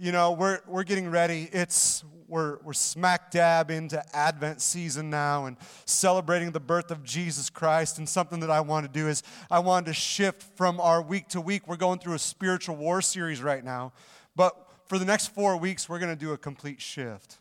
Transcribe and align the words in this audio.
you 0.00 0.12
know, 0.12 0.32
we're, 0.32 0.60
we're 0.66 0.84
getting 0.84 1.10
ready. 1.10 1.50
It's, 1.52 2.04
we're, 2.26 2.56
we're 2.62 2.72
smack 2.72 3.30
dab 3.30 3.70
into 3.70 4.02
Advent 4.16 4.62
season 4.62 5.10
now 5.10 5.44
and 5.44 5.58
celebrating 5.84 6.52
the 6.52 6.60
birth 6.60 6.90
of 6.90 7.04
Jesus 7.04 7.50
Christ. 7.50 7.98
And 7.98 8.08
something 8.08 8.40
that 8.40 8.50
I 8.50 8.62
want 8.62 8.86
to 8.86 8.90
do 8.90 9.08
is 9.08 9.22
I 9.50 9.58
wanted 9.58 9.86
to 9.88 9.92
shift 9.92 10.56
from 10.56 10.80
our 10.80 11.02
week 11.02 11.28
to 11.28 11.40
week. 11.42 11.68
We're 11.68 11.76
going 11.76 11.98
through 11.98 12.14
a 12.14 12.18
spiritual 12.18 12.76
war 12.76 13.02
series 13.02 13.42
right 13.42 13.62
now. 13.62 13.92
But 14.34 14.56
for 14.86 14.98
the 14.98 15.04
next 15.04 15.34
four 15.34 15.58
weeks, 15.58 15.86
we're 15.86 15.98
going 15.98 16.16
to 16.16 16.24
do 16.24 16.32
a 16.32 16.38
complete 16.38 16.80
shift. 16.80 17.36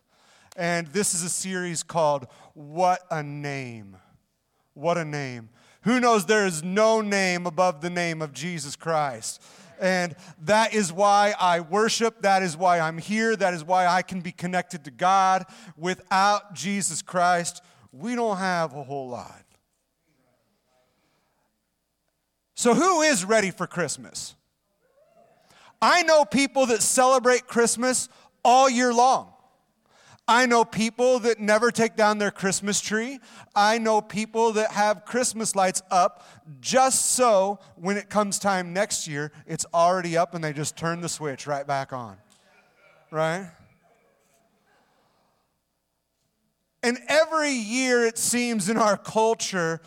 And 0.57 0.87
this 0.87 1.13
is 1.13 1.23
a 1.23 1.29
series 1.29 1.81
called 1.81 2.27
What 2.55 2.99
a 3.09 3.23
Name. 3.23 3.95
What 4.73 4.97
a 4.97 5.05
Name. 5.05 5.47
Who 5.83 6.01
knows 6.01 6.25
there 6.25 6.45
is 6.45 6.61
no 6.61 6.99
name 6.99 7.45
above 7.45 7.79
the 7.79 7.89
name 7.89 8.21
of 8.21 8.33
Jesus 8.33 8.75
Christ? 8.75 9.41
And 9.79 10.15
that 10.41 10.73
is 10.73 10.91
why 10.91 11.33
I 11.39 11.61
worship. 11.61 12.21
That 12.21 12.43
is 12.43 12.57
why 12.57 12.79
I'm 12.79 12.97
here. 12.97 13.35
That 13.35 13.53
is 13.53 13.63
why 13.63 13.87
I 13.87 14.01
can 14.01 14.21
be 14.21 14.31
connected 14.31 14.83
to 14.85 14.91
God. 14.91 15.45
Without 15.77 16.53
Jesus 16.53 17.01
Christ, 17.01 17.63
we 17.91 18.15
don't 18.15 18.37
have 18.37 18.73
a 18.75 18.83
whole 18.83 19.09
lot. 19.09 19.43
So, 22.55 22.73
who 22.73 23.01
is 23.03 23.23
ready 23.23 23.51
for 23.51 23.67
Christmas? 23.67 24.35
I 25.81 26.03
know 26.03 26.25
people 26.25 26.65
that 26.65 26.81
celebrate 26.81 27.47
Christmas 27.47 28.09
all 28.43 28.69
year 28.69 28.93
long. 28.93 29.31
I 30.29 30.45
know 30.45 30.63
people 30.63 31.17
that 31.21 31.39
never 31.39 31.71
take 31.71 31.95
down 31.95 32.19
their 32.19 32.29
Christmas 32.29 32.79
tree. 32.79 33.19
I 33.55 33.79
know 33.79 33.99
people 33.99 34.51
that 34.53 34.69
have 34.69 35.03
Christmas 35.03 35.55
lights 35.55 35.81
up 35.89 36.23
just 36.61 37.07
so 37.07 37.57
when 37.75 37.97
it 37.97 38.11
comes 38.11 38.37
time 38.37 38.71
next 38.71 39.07
year, 39.07 39.31
it's 39.47 39.65
already 39.73 40.15
up 40.15 40.35
and 40.35 40.43
they 40.43 40.53
just 40.53 40.77
turn 40.77 41.01
the 41.01 41.09
switch 41.09 41.47
right 41.47 41.65
back 41.65 41.93
on. 41.93 42.15
Right? 43.09 43.49
And 46.83 46.99
every 47.07 47.53
year, 47.53 48.05
it 48.05 48.19
seems 48.19 48.69
in 48.69 48.77
our 48.77 48.97
culture, 48.97 49.81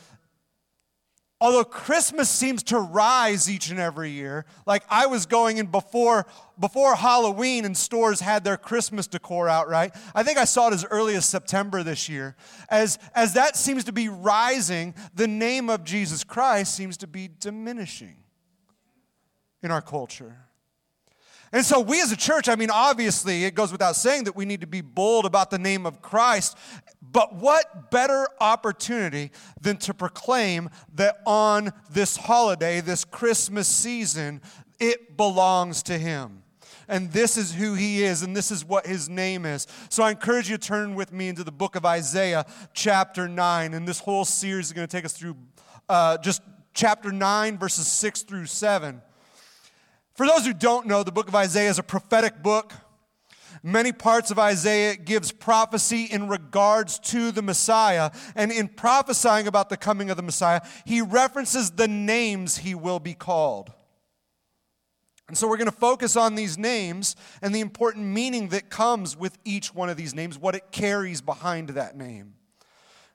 although 1.43 1.65
Christmas 1.65 2.31
seems 2.31 2.63
to 2.63 2.79
rise 2.79 3.51
each 3.51 3.69
and 3.69 3.81
every 3.81 4.11
year, 4.11 4.47
like 4.65 4.85
I 4.89 5.07
was 5.07 5.27
going 5.27 5.59
in 5.59 5.67
before, 5.67 6.25
before 6.61 6.95
Halloween 6.95 7.65
and 7.65 7.77
stores 7.77 8.21
had 8.21 8.45
their 8.45 8.57
Christmas 8.57 9.09
decor 9.09 9.49
out, 9.49 9.69
right? 9.69 9.93
I 10.15 10.23
think 10.23 10.39
I 10.39 10.45
saw 10.45 10.69
it 10.69 10.73
as 10.73 10.85
early 10.85 11.17
as 11.17 11.27
September 11.27 11.83
this 11.83 12.09
year. 12.09 12.37
As, 12.71 12.97
as 13.13 13.35
that 13.35 13.57
seems 13.57 13.83
to 13.85 13.93
be 13.93 14.09
rising, 14.09 14.95
the 15.17 15.27
name 15.27 15.69
of 15.69 15.83
Jesus 15.83 16.23
Christ 16.23 16.77
seems 16.77 16.97
to 16.99 17.09
be 17.09 17.29
diminishing 17.41 18.19
in 19.65 19.73
our 19.73 19.83
culture. 19.83 20.37
And 21.55 21.67
so, 21.67 21.81
we 21.81 22.01
as 22.01 22.11
a 22.11 22.17
church, 22.17 22.49
I 22.49 22.57
mean, 22.57 22.71
obviously, 22.71 23.45
it 23.45 23.55
goes 23.55 23.71
without 23.71 23.95
saying 23.95 24.25
that 24.25 24.35
we 24.35 24.47
need 24.47 24.63
to 24.63 24.67
be 24.67 24.81
bold 24.81 25.27
about 25.27 25.51
the 25.51 25.59
name 25.59 25.85
of 25.85 26.01
Christ. 26.01 26.57
But 27.03 27.35
what 27.35 27.91
better 27.91 28.27
opportunity 28.41 29.33
than 29.61 29.77
to 29.79 29.93
proclaim 29.93 30.71
that 30.95 31.19
on 31.27 31.75
this 31.91 32.17
holiday, 32.17 32.81
this 32.81 33.05
Christmas 33.05 33.69
season, 33.69 34.41
it 34.81 35.19
belongs 35.19 35.83
to 35.85 35.99
Him? 35.99 36.43
And 36.89 37.13
this 37.13 37.37
is 37.37 37.53
who 37.53 37.75
He 37.75 38.03
is, 38.03 38.23
and 38.23 38.35
this 38.35 38.51
is 38.51 38.65
what 38.65 38.87
His 38.87 39.11
name 39.11 39.45
is. 39.45 39.67
So, 39.91 40.03
I 40.03 40.11
encourage 40.11 40.49
you 40.49 40.57
to 40.57 40.67
turn 40.67 40.95
with 40.95 41.13
me 41.13 41.29
into 41.29 41.45
the 41.45 41.53
book 41.53 41.77
of 41.77 41.85
Isaiah, 41.85 42.47
chapter 42.73 43.29
9. 43.29 43.75
And 43.75 43.87
this 43.87 43.99
whole 43.99 44.25
series 44.25 44.69
is 44.69 44.73
going 44.73 44.89
to 44.89 44.97
take 44.97 45.05
us 45.05 45.13
through 45.13 45.37
uh, 45.87 46.17
just 46.17 46.41
chapter 46.73 47.13
9, 47.13 47.59
verses 47.59 47.87
6 47.89 48.23
through 48.23 48.47
7. 48.47 49.03
For 50.23 50.29
those 50.29 50.47
who 50.47 50.55
don't 50.55 50.87
know, 50.87 51.03
the 51.03 51.11
book 51.11 51.27
of 51.27 51.35
Isaiah 51.35 51.69
is 51.69 51.81
a 51.81 51.83
prophetic 51.83 52.45
book. 52.45 52.73
Many 53.61 53.91
parts 53.91 54.31
of 54.31 54.39
Isaiah 54.39 54.95
gives 54.95 55.33
prophecy 55.33 56.05
in 56.05 56.29
regards 56.29 57.01
to 57.01 57.33
the 57.33 57.43
Messiah, 57.43 58.13
and 58.37 58.53
in 58.53 58.69
prophesying 58.69 59.49
about 59.49 59.69
the 59.69 59.77
coming 59.77 60.11
of 60.11 60.17
the 60.17 60.23
Messiah, 60.23 60.61
he 60.85 61.03
references 61.03 61.73
the 61.73 61.89
names 61.89 62.59
he 62.59 62.77
will 62.77 63.01
be 63.01 63.15
called. 63.15 63.73
And 65.27 65.37
so 65.37 65.49
we're 65.49 65.57
going 65.57 65.67
to 65.69 65.73
focus 65.77 66.15
on 66.15 66.37
these 66.37 66.57
names 66.57 67.17
and 67.43 67.53
the 67.53 67.59
important 67.59 68.07
meaning 68.07 68.51
that 68.51 68.71
comes 68.71 69.17
with 69.17 69.37
each 69.45 69.75
one 69.75 69.91
of 69.91 69.97
these 69.97 70.15
names, 70.15 70.39
what 70.39 70.55
it 70.55 70.71
carries 70.71 71.21
behind 71.21 71.71
that 71.71 71.97
name. 71.97 72.35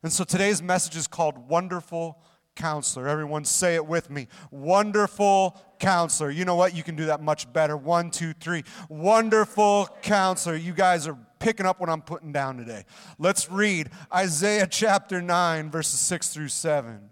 And 0.03 0.11
so 0.11 0.25
today's 0.25 0.61
message 0.61 0.97
is 0.97 1.07
called 1.07 1.47
Wonderful 1.47 2.21
Counselor. 2.57 3.07
Everyone 3.07 3.45
say 3.45 3.75
it 3.75 3.85
with 3.85 4.09
me. 4.09 4.27
Wonderful 4.51 5.57
Counselor. 5.79 6.29
You 6.29 6.45
know 6.45 6.55
what? 6.55 6.75
You 6.75 6.83
can 6.83 6.95
do 6.95 7.05
that 7.05 7.21
much 7.21 7.51
better. 7.51 7.77
One, 7.77 8.11
two, 8.11 8.33
three. 8.33 8.63
Wonderful 8.89 9.89
Counselor. 10.01 10.55
You 10.55 10.73
guys 10.73 11.07
are 11.07 11.17
picking 11.39 11.65
up 11.65 11.79
what 11.79 11.89
I'm 11.89 12.01
putting 12.01 12.31
down 12.31 12.57
today. 12.57 12.85
Let's 13.19 13.49
read 13.49 13.89
Isaiah 14.13 14.67
chapter 14.67 15.21
9, 15.21 15.69
verses 15.69 15.99
6 15.99 16.29
through 16.29 16.49
7. 16.49 17.09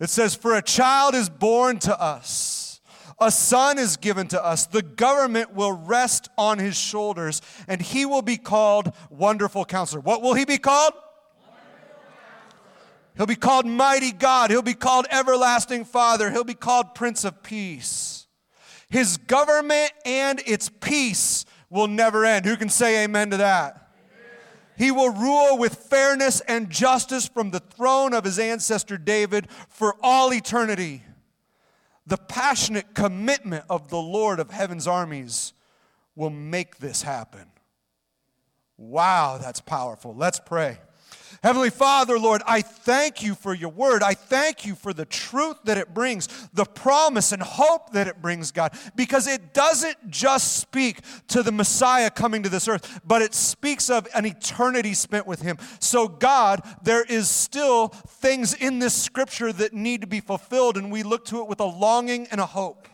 It 0.00 0.10
says, 0.10 0.34
For 0.34 0.54
a 0.54 0.62
child 0.62 1.14
is 1.14 1.28
born 1.28 1.78
to 1.80 2.00
us. 2.00 2.80
A 3.20 3.32
son 3.32 3.78
is 3.78 3.96
given 3.96 4.28
to 4.28 4.44
us. 4.44 4.66
The 4.66 4.82
government 4.82 5.52
will 5.52 5.72
rest 5.72 6.28
on 6.38 6.58
his 6.58 6.78
shoulders, 6.78 7.42
and 7.66 7.82
he 7.82 8.06
will 8.06 8.22
be 8.22 8.36
called 8.36 8.92
Wonderful 9.10 9.64
Counselor. 9.64 10.00
What 10.00 10.22
will 10.22 10.34
he 10.34 10.44
be 10.44 10.58
called? 10.58 10.92
He'll 13.18 13.26
be 13.26 13.34
called 13.34 13.66
Mighty 13.66 14.12
God. 14.12 14.50
He'll 14.50 14.62
be 14.62 14.74
called 14.74 15.06
Everlasting 15.10 15.84
Father. 15.84 16.30
He'll 16.30 16.44
be 16.44 16.54
called 16.54 16.94
Prince 16.94 17.24
of 17.24 17.42
Peace. 17.42 18.28
His 18.88 19.16
government 19.16 19.90
and 20.06 20.40
its 20.46 20.68
peace 20.68 21.44
will 21.68 21.88
never 21.88 22.24
end. 22.24 22.46
Who 22.46 22.56
can 22.56 22.68
say 22.68 23.02
amen 23.02 23.30
to 23.30 23.38
that? 23.38 23.90
He 24.78 24.92
will 24.92 25.10
rule 25.10 25.58
with 25.58 25.74
fairness 25.74 26.40
and 26.42 26.70
justice 26.70 27.26
from 27.26 27.50
the 27.50 27.58
throne 27.58 28.14
of 28.14 28.22
his 28.22 28.38
ancestor 28.38 28.96
David 28.96 29.48
for 29.68 29.96
all 30.00 30.32
eternity. 30.32 31.02
The 32.06 32.16
passionate 32.16 32.94
commitment 32.94 33.64
of 33.68 33.88
the 33.88 33.98
Lord 33.98 34.38
of 34.38 34.52
heaven's 34.52 34.86
armies 34.86 35.54
will 36.14 36.30
make 36.30 36.78
this 36.78 37.02
happen. 37.02 37.46
Wow, 38.76 39.38
that's 39.38 39.60
powerful. 39.60 40.14
Let's 40.14 40.38
pray. 40.38 40.78
Heavenly 41.42 41.70
Father, 41.70 42.18
Lord, 42.18 42.42
I 42.46 42.62
thank 42.62 43.22
you 43.22 43.36
for 43.36 43.54
your 43.54 43.68
word. 43.68 44.02
I 44.02 44.14
thank 44.14 44.66
you 44.66 44.74
for 44.74 44.92
the 44.92 45.04
truth 45.04 45.56
that 45.64 45.78
it 45.78 45.94
brings, 45.94 46.28
the 46.52 46.64
promise 46.64 47.30
and 47.30 47.40
hope 47.40 47.92
that 47.92 48.08
it 48.08 48.20
brings, 48.20 48.50
God, 48.50 48.72
because 48.96 49.28
it 49.28 49.54
doesn't 49.54 50.10
just 50.10 50.56
speak 50.58 51.00
to 51.28 51.44
the 51.44 51.52
Messiah 51.52 52.10
coming 52.10 52.42
to 52.42 52.48
this 52.48 52.66
earth, 52.66 53.00
but 53.06 53.22
it 53.22 53.34
speaks 53.34 53.88
of 53.88 54.08
an 54.14 54.26
eternity 54.26 54.94
spent 54.94 55.28
with 55.28 55.40
him. 55.40 55.58
So, 55.78 56.08
God, 56.08 56.62
there 56.82 57.04
is 57.04 57.30
still 57.30 57.88
things 57.88 58.54
in 58.54 58.80
this 58.80 58.94
scripture 58.94 59.52
that 59.52 59.72
need 59.72 60.00
to 60.00 60.08
be 60.08 60.20
fulfilled, 60.20 60.76
and 60.76 60.90
we 60.90 61.04
look 61.04 61.24
to 61.26 61.40
it 61.40 61.48
with 61.48 61.60
a 61.60 61.64
longing 61.64 62.26
and 62.32 62.40
a 62.40 62.46
hope. 62.46 62.88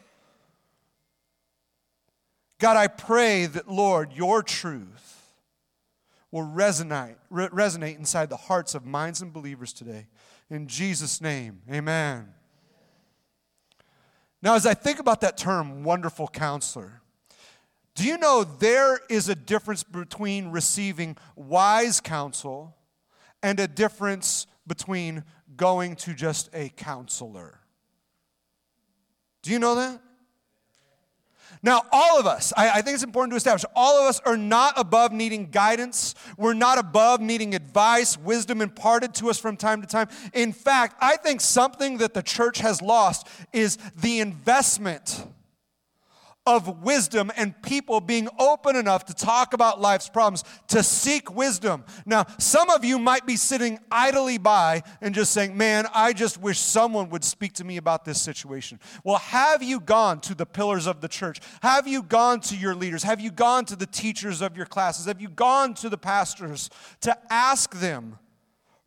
God, 2.58 2.76
I 2.76 2.88
pray 2.88 3.46
that, 3.46 3.70
Lord, 3.70 4.12
your 4.12 4.42
truth 4.42 5.03
will 6.34 6.42
resonate, 6.42 7.14
re- 7.30 7.46
resonate 7.46 7.96
inside 7.96 8.28
the 8.28 8.36
hearts 8.36 8.74
of 8.74 8.84
minds 8.84 9.22
and 9.22 9.32
believers 9.32 9.72
today. 9.72 10.08
In 10.50 10.66
Jesus' 10.66 11.20
name, 11.20 11.62
amen. 11.70 12.26
Now, 14.42 14.56
as 14.56 14.66
I 14.66 14.74
think 14.74 14.98
about 14.98 15.20
that 15.20 15.36
term, 15.36 15.84
wonderful 15.84 16.26
counselor, 16.26 17.02
do 17.94 18.02
you 18.02 18.18
know 18.18 18.42
there 18.42 18.98
is 19.08 19.28
a 19.28 19.36
difference 19.36 19.84
between 19.84 20.50
receiving 20.50 21.16
wise 21.36 22.00
counsel 22.00 22.74
and 23.40 23.60
a 23.60 23.68
difference 23.68 24.48
between 24.66 25.22
going 25.56 25.94
to 25.94 26.14
just 26.14 26.50
a 26.52 26.68
counselor? 26.70 27.60
Do 29.42 29.52
you 29.52 29.60
know 29.60 29.76
that? 29.76 30.00
Now, 31.62 31.82
all 31.92 32.18
of 32.18 32.26
us, 32.26 32.52
I, 32.56 32.70
I, 32.70 32.82
think 32.82 32.94
it's 32.94 33.04
important 33.04 33.32
to 33.32 33.36
establish, 33.36 33.64
all 33.74 34.00
of 34.00 34.08
us 34.08 34.20
are 34.20 34.36
not 34.36 34.74
above 34.76 35.12
needing 35.12 35.50
guidance. 35.50 36.14
We're 36.36 36.54
not 36.54 36.78
above 36.78 37.20
needing 37.20 37.54
advice, 37.54 38.18
wisdom 38.18 38.60
imparted 38.60 39.14
to 39.14 39.30
us 39.30 39.38
from 39.38 39.56
time 39.56 39.80
to 39.80 39.86
time. 39.86 40.08
In 40.32 40.52
fact, 40.52 40.96
I 41.00 41.16
think 41.16 41.40
something 41.40 41.98
that 41.98 42.14
the 42.14 42.22
church 42.22 42.58
has 42.58 42.82
lost 42.82 43.26
is 43.52 43.78
the 43.96 44.20
investment 44.20 45.24
of 46.46 46.82
wisdom 46.82 47.32
and 47.36 47.60
people 47.62 48.00
being 48.00 48.28
open 48.38 48.76
enough 48.76 49.06
to 49.06 49.14
talk 49.14 49.54
about 49.54 49.80
life's 49.80 50.10
problems, 50.10 50.44
to 50.68 50.82
seek 50.82 51.34
wisdom. 51.34 51.84
Now, 52.04 52.26
some 52.38 52.68
of 52.70 52.84
you 52.84 52.98
might 52.98 53.26
be 53.26 53.36
sitting 53.36 53.78
idly 53.90 54.36
by 54.36 54.82
and 55.00 55.14
just 55.14 55.32
saying, 55.32 55.56
Man, 55.56 55.86
I 55.94 56.12
just 56.12 56.38
wish 56.38 56.58
someone 56.58 57.08
would 57.10 57.24
speak 57.24 57.54
to 57.54 57.64
me 57.64 57.78
about 57.78 58.04
this 58.04 58.20
situation. 58.20 58.78
Well, 59.04 59.16
have 59.16 59.62
you 59.62 59.80
gone 59.80 60.20
to 60.22 60.34
the 60.34 60.44
pillars 60.44 60.86
of 60.86 61.00
the 61.00 61.08
church? 61.08 61.40
Have 61.62 61.88
you 61.88 62.02
gone 62.02 62.40
to 62.40 62.56
your 62.56 62.74
leaders? 62.74 63.02
Have 63.04 63.20
you 63.20 63.30
gone 63.30 63.64
to 63.66 63.76
the 63.76 63.86
teachers 63.86 64.42
of 64.42 64.56
your 64.56 64.66
classes? 64.66 65.06
Have 65.06 65.20
you 65.22 65.28
gone 65.28 65.72
to 65.74 65.88
the 65.88 65.98
pastors 65.98 66.68
to 67.00 67.16
ask 67.32 67.74
them 67.74 68.18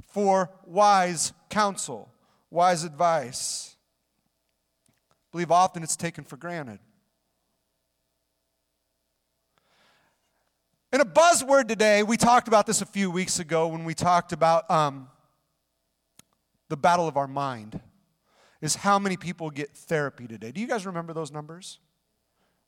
for 0.05 0.51
wise 0.65 1.33
counsel, 1.49 2.11
wise 2.51 2.83
advice? 2.83 3.75
I 4.99 5.31
believe 5.31 5.51
often 5.51 5.81
it's 5.81 5.95
taken 5.95 6.23
for 6.23 6.37
granted. 6.37 6.79
And 10.89 11.01
a 11.01 11.05
buzzword 11.05 11.67
today, 11.67 12.01
we 12.01 12.15
talked 12.15 12.47
about 12.47 12.65
this 12.65 12.81
a 12.81 12.85
few 12.85 13.11
weeks 13.11 13.39
ago 13.39 13.67
when 13.67 13.83
we 13.83 13.93
talked 13.93 14.31
about 14.31 14.71
um, 14.71 15.09
the 16.69 16.77
battle 16.77 17.09
of 17.09 17.17
our 17.17 17.27
mind, 17.27 17.81
is 18.61 18.75
how 18.75 18.97
many 18.97 19.17
people 19.17 19.49
get 19.49 19.71
therapy 19.71 20.27
today. 20.27 20.51
Do 20.51 20.61
you 20.61 20.67
guys 20.67 20.85
remember 20.85 21.11
those 21.11 21.29
numbers? 21.29 21.79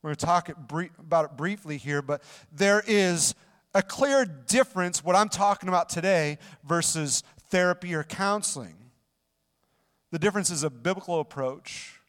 We're 0.02 0.08
going 0.08 0.16
to 0.16 0.26
talk 0.26 0.50
about 0.98 1.24
it 1.24 1.36
briefly 1.38 1.78
here, 1.78 2.02
but 2.02 2.22
there 2.52 2.82
is 2.86 3.34
a 3.74 3.82
clear 3.82 4.26
difference, 4.26 5.02
what 5.02 5.16
I'm 5.16 5.30
talking 5.30 5.70
about 5.70 5.88
today, 5.88 6.36
versus 6.62 7.22
therapy 7.48 7.94
or 7.94 8.04
counseling. 8.04 8.76
The 10.10 10.18
difference 10.18 10.50
is 10.50 10.62
a 10.62 10.70
biblical 10.70 11.20
approach 11.20 12.00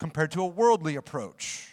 compared 0.00 0.32
to 0.32 0.42
a 0.42 0.46
worldly 0.46 0.96
approach. 0.96 1.69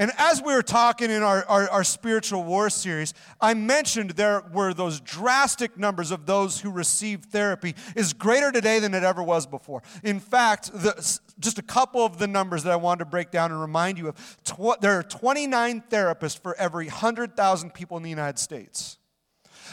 And 0.00 0.12
as 0.16 0.40
we 0.40 0.54
were 0.54 0.62
talking 0.62 1.10
in 1.10 1.24
our, 1.24 1.44
our, 1.46 1.68
our, 1.70 1.82
spiritual 1.82 2.44
war 2.44 2.70
series, 2.70 3.14
I 3.40 3.54
mentioned 3.54 4.10
there 4.10 4.44
were 4.52 4.72
those 4.72 5.00
drastic 5.00 5.76
numbers 5.76 6.12
of 6.12 6.24
those 6.24 6.60
who 6.60 6.70
received 6.70 7.26
therapy 7.26 7.74
is 7.96 8.12
greater 8.12 8.52
today 8.52 8.78
than 8.78 8.94
it 8.94 9.02
ever 9.02 9.24
was 9.24 9.44
before. 9.44 9.82
In 10.04 10.20
fact, 10.20 10.72
the, 10.72 10.92
just 11.40 11.58
a 11.58 11.62
couple 11.62 12.04
of 12.04 12.18
the 12.18 12.28
numbers 12.28 12.62
that 12.62 12.72
I 12.72 12.76
wanted 12.76 13.00
to 13.00 13.04
break 13.06 13.32
down 13.32 13.50
and 13.50 13.60
remind 13.60 13.98
you 13.98 14.08
of. 14.08 14.36
Tw- 14.44 14.80
there 14.80 14.96
are 14.96 15.02
29 15.02 15.82
therapists 15.90 16.40
for 16.40 16.54
every 16.56 16.86
100,000 16.86 17.74
people 17.74 17.96
in 17.96 18.04
the 18.04 18.10
United 18.10 18.38
States. 18.38 18.98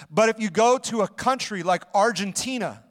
But 0.09 0.29
if 0.29 0.39
you 0.39 0.49
go 0.49 0.79
to 0.79 1.01
a 1.01 1.07
country 1.07 1.61
like 1.61 1.83
Argentina, 1.93 2.83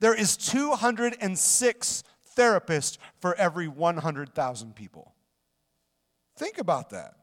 there 0.00 0.14
is 0.14 0.36
206 0.36 2.04
therapists 2.36 2.98
for 3.20 3.36
every 3.36 3.68
100,000 3.68 4.74
people. 4.74 5.13
Think 6.36 6.58
about 6.58 6.90
that. 6.90 7.14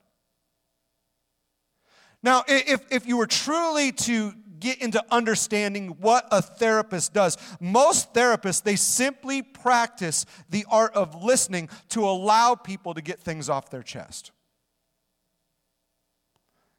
Now, 2.23 2.43
if, 2.47 2.85
if 2.91 3.07
you 3.07 3.17
were 3.17 3.27
truly 3.27 3.91
to 3.91 4.33
get 4.59 4.79
into 4.79 5.03
understanding 5.09 5.97
what 5.99 6.27
a 6.31 6.41
therapist 6.41 7.13
does, 7.13 7.37
most 7.59 8.13
therapists, 8.13 8.61
they 8.61 8.75
simply 8.75 9.41
practice 9.41 10.25
the 10.49 10.65
art 10.69 10.93
of 10.93 11.23
listening 11.23 11.67
to 11.89 12.05
allow 12.05 12.55
people 12.55 12.93
to 12.93 13.01
get 13.01 13.19
things 13.19 13.49
off 13.49 13.71
their 13.71 13.81
chest. 13.81 14.31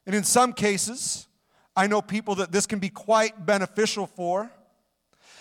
And 0.05 0.15
in 0.15 0.23
some 0.23 0.53
cases, 0.53 1.27
I 1.75 1.87
know 1.87 2.01
people 2.01 2.35
that 2.35 2.51
this 2.51 2.65
can 2.65 2.79
be 2.79 2.89
quite 2.89 3.45
beneficial 3.45 4.07
for. 4.07 4.49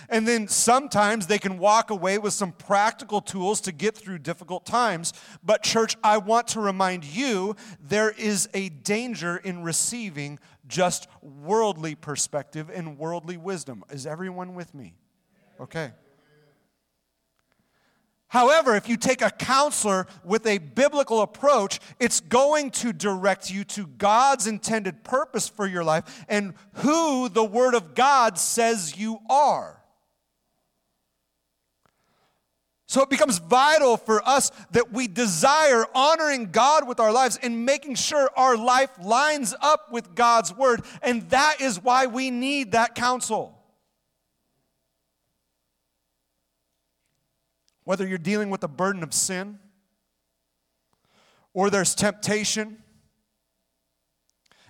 And 0.08 0.26
then 0.26 0.48
sometimes 0.48 1.26
they 1.26 1.38
can 1.38 1.58
walk 1.58 1.90
away 1.90 2.18
with 2.18 2.32
some 2.32 2.52
practical 2.52 3.20
tools 3.20 3.60
to 3.62 3.72
get 3.72 3.96
through 3.96 4.18
difficult 4.18 4.66
times. 4.66 5.12
But, 5.42 5.62
church, 5.62 5.96
I 6.02 6.18
want 6.18 6.48
to 6.48 6.60
remind 6.60 7.04
you 7.04 7.56
there 7.80 8.10
is 8.10 8.48
a 8.54 8.68
danger 8.68 9.36
in 9.36 9.62
receiving 9.62 10.38
just 10.68 11.08
worldly 11.20 11.94
perspective 11.94 12.70
and 12.72 12.98
worldly 12.98 13.36
wisdom. 13.36 13.84
Is 13.90 14.06
everyone 14.06 14.54
with 14.54 14.74
me? 14.74 14.94
Okay. 15.60 15.92
However, 18.32 18.74
if 18.76 18.88
you 18.88 18.96
take 18.96 19.20
a 19.20 19.28
counselor 19.28 20.06
with 20.24 20.46
a 20.46 20.56
biblical 20.56 21.20
approach, 21.20 21.80
it's 22.00 22.20
going 22.20 22.70
to 22.70 22.94
direct 22.94 23.50
you 23.50 23.62
to 23.64 23.86
God's 23.86 24.46
intended 24.46 25.04
purpose 25.04 25.50
for 25.50 25.66
your 25.66 25.84
life 25.84 26.24
and 26.30 26.54
who 26.76 27.28
the 27.28 27.44
Word 27.44 27.74
of 27.74 27.94
God 27.94 28.38
says 28.38 28.96
you 28.96 29.18
are. 29.28 29.81
So 32.92 33.00
it 33.00 33.08
becomes 33.08 33.38
vital 33.38 33.96
for 33.96 34.22
us 34.28 34.50
that 34.72 34.92
we 34.92 35.08
desire 35.08 35.86
honoring 35.94 36.50
God 36.50 36.86
with 36.86 37.00
our 37.00 37.10
lives 37.10 37.38
and 37.42 37.64
making 37.64 37.94
sure 37.94 38.28
our 38.36 38.54
life 38.54 38.90
lines 39.02 39.54
up 39.62 39.90
with 39.90 40.14
God's 40.14 40.54
word. 40.54 40.82
And 41.00 41.22
that 41.30 41.62
is 41.62 41.82
why 41.82 42.04
we 42.04 42.30
need 42.30 42.72
that 42.72 42.94
counsel. 42.94 43.58
Whether 47.84 48.06
you're 48.06 48.18
dealing 48.18 48.50
with 48.50 48.60
the 48.60 48.68
burden 48.68 49.02
of 49.02 49.14
sin 49.14 49.58
or 51.54 51.70
there's 51.70 51.94
temptation, 51.94 52.76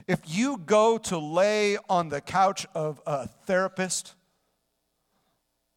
if 0.06 0.20
you 0.26 0.58
go 0.58 0.96
to 0.96 1.18
lay 1.18 1.76
on 1.88 2.08
the 2.08 2.20
couch 2.20 2.68
of 2.72 3.00
a 3.04 3.26
therapist 3.26 4.14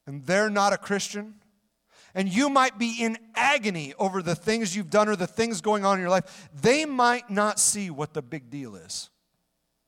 and 0.06 0.28
they're 0.28 0.52
not 0.52 0.74
a 0.74 0.78
Christian, 0.78 1.42
and 2.16 2.30
you 2.30 2.50
might 2.50 2.80
be 2.80 3.04
in 3.04 3.18
agony 3.36 3.94
over 4.00 4.22
the 4.22 4.36
things 4.36 4.76
you've 4.76 4.90
done 4.90 5.10
or 5.10 5.18
the 5.18 5.28
things 5.28 5.60
going 5.60 5.84
on 5.84 5.98
in 5.98 6.02
your 6.02 6.10
life, 6.10 6.50
they 6.60 6.86
might 6.86 7.30
not 7.30 7.60
see 7.60 7.90
what 7.90 8.14
the 8.14 8.22
big 8.22 8.50
deal 8.50 8.76
is. 8.76 9.10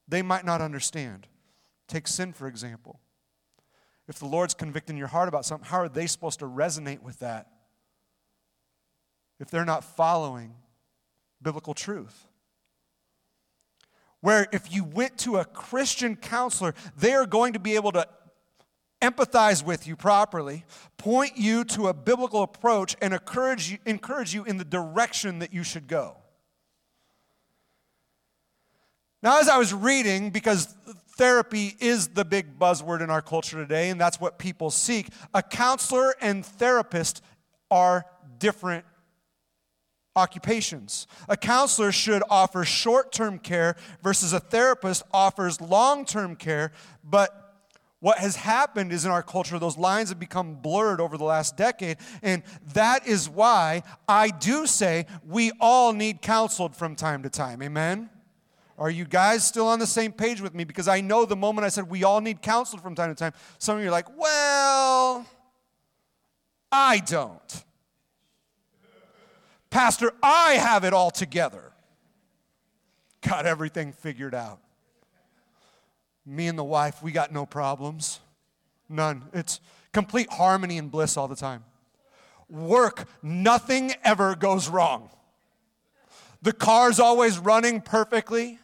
They 0.09 0.21
might 0.21 0.45
not 0.45 0.61
understand. 0.61 1.25
Take 1.87 2.05
sin, 2.07 2.33
for 2.33 2.47
example. 2.47 2.99
If 4.09 4.19
the 4.19 4.25
Lord's 4.25 4.53
convicting 4.53 4.97
your 4.97 5.07
heart 5.07 5.29
about 5.29 5.45
something, 5.45 5.67
how 5.67 5.79
are 5.79 5.89
they 5.89 6.05
supposed 6.05 6.39
to 6.39 6.45
resonate 6.45 7.01
with 7.01 7.19
that 7.19 7.47
if 9.39 9.49
they're 9.49 9.65
not 9.65 9.85
following 9.85 10.53
biblical 11.41 11.73
truth? 11.73 12.27
Where 14.19 14.47
if 14.51 14.73
you 14.73 14.83
went 14.83 15.17
to 15.19 15.37
a 15.37 15.45
Christian 15.45 16.17
counselor, 16.17 16.73
they 16.97 17.13
are 17.13 17.25
going 17.25 17.53
to 17.53 17.59
be 17.59 17.75
able 17.75 17.93
to 17.93 18.07
empathize 19.01 19.63
with 19.63 19.87
you 19.87 19.95
properly, 19.95 20.65
point 20.97 21.37
you 21.37 21.63
to 21.65 21.87
a 21.87 21.93
biblical 21.93 22.43
approach, 22.43 22.95
and 23.01 23.13
encourage 23.13 23.71
you, 23.71 23.77
encourage 23.85 24.33
you 24.33 24.43
in 24.43 24.57
the 24.57 24.65
direction 24.65 25.39
that 25.39 25.53
you 25.53 25.63
should 25.63 25.87
go. 25.87 26.17
Now, 29.23 29.39
as 29.39 29.49
I 29.49 29.57
was 29.57 29.73
reading, 29.73 30.29
because 30.29 30.75
therapy 31.17 31.75
is 31.79 32.09
the 32.09 32.23
big 32.23 32.59
buzzword 32.59 33.01
in 33.01 33.09
our 33.09 33.21
culture 33.21 33.57
today, 33.57 33.89
and 33.89 33.99
that's 33.99 34.19
what 34.19 34.37
people 34.37 34.69
seek, 34.69 35.09
a 35.33 35.41
counselor 35.41 36.15
and 36.21 36.45
therapist 36.45 37.23
are 37.71 38.05
different 38.37 38.85
occupations. 40.15 41.07
A 41.29 41.37
counselor 41.37 41.91
should 41.91 42.23
offer 42.29 42.65
short 42.65 43.11
term 43.11 43.39
care 43.39 43.75
versus 44.03 44.33
a 44.33 44.39
therapist 44.39 45.03
offers 45.11 45.61
long 45.61 46.05
term 46.05 46.35
care, 46.35 46.71
but 47.03 47.46
what 47.99 48.19
has 48.19 48.35
happened 48.35 48.91
is 48.91 49.05
in 49.05 49.11
our 49.11 49.23
culture, 49.23 49.57
those 49.57 49.77
lines 49.77 50.09
have 50.09 50.19
become 50.19 50.55
blurred 50.55 51.01
over 51.01 51.17
the 51.17 51.23
last 51.23 51.57
decade. 51.57 51.97
And 52.21 52.43
that 52.73 53.07
is 53.07 53.27
why 53.27 53.83
I 54.07 54.29
do 54.29 54.67
say 54.67 55.07
we 55.25 55.51
all 55.59 55.93
need 55.93 56.21
counseled 56.21 56.75
from 56.75 56.95
time 56.95 57.23
to 57.23 57.29
time. 57.29 57.63
Amen? 57.63 58.09
Are 58.77 58.91
you 58.91 59.05
guys 59.05 59.43
still 59.43 59.67
on 59.67 59.79
the 59.79 59.87
same 59.87 60.11
page 60.11 60.39
with 60.39 60.53
me? 60.53 60.63
Because 60.63 60.87
I 60.87 61.01
know 61.01 61.25
the 61.25 61.35
moment 61.35 61.65
I 61.65 61.69
said 61.69 61.89
we 61.89 62.03
all 62.03 62.21
need 62.21 62.43
counseled 62.43 62.83
from 62.83 62.93
time 62.93 63.09
to 63.09 63.15
time, 63.15 63.33
some 63.57 63.77
of 63.77 63.81
you 63.81 63.87
are 63.87 63.91
like, 63.91 64.15
well, 64.15 65.25
I 66.71 66.99
don't. 66.99 67.63
Pastor, 69.71 70.11
I 70.21 70.53
have 70.53 70.83
it 70.83 70.93
all 70.93 71.09
together. 71.09 71.71
Got 73.21 73.47
everything 73.47 73.91
figured 73.91 74.35
out. 74.35 74.59
Me 76.29 76.47
and 76.47 76.59
the 76.59 76.63
wife, 76.63 77.01
we 77.01 77.13
got 77.13 77.31
no 77.31 77.45
problems. 77.45 78.19
None. 78.89 79.23
It's 79.33 79.61
complete 79.93 80.29
harmony 80.29 80.77
and 80.77 80.91
bliss 80.91 81.15
all 81.15 81.29
the 81.29 81.37
time. 81.37 81.63
Work, 82.49 83.07
nothing 83.23 83.93
ever 84.03 84.35
goes 84.35 84.67
wrong. 84.67 85.09
The 86.41 86.51
car's 86.51 86.99
always 86.99 87.39
running 87.39 87.79
perfectly. 87.79 88.59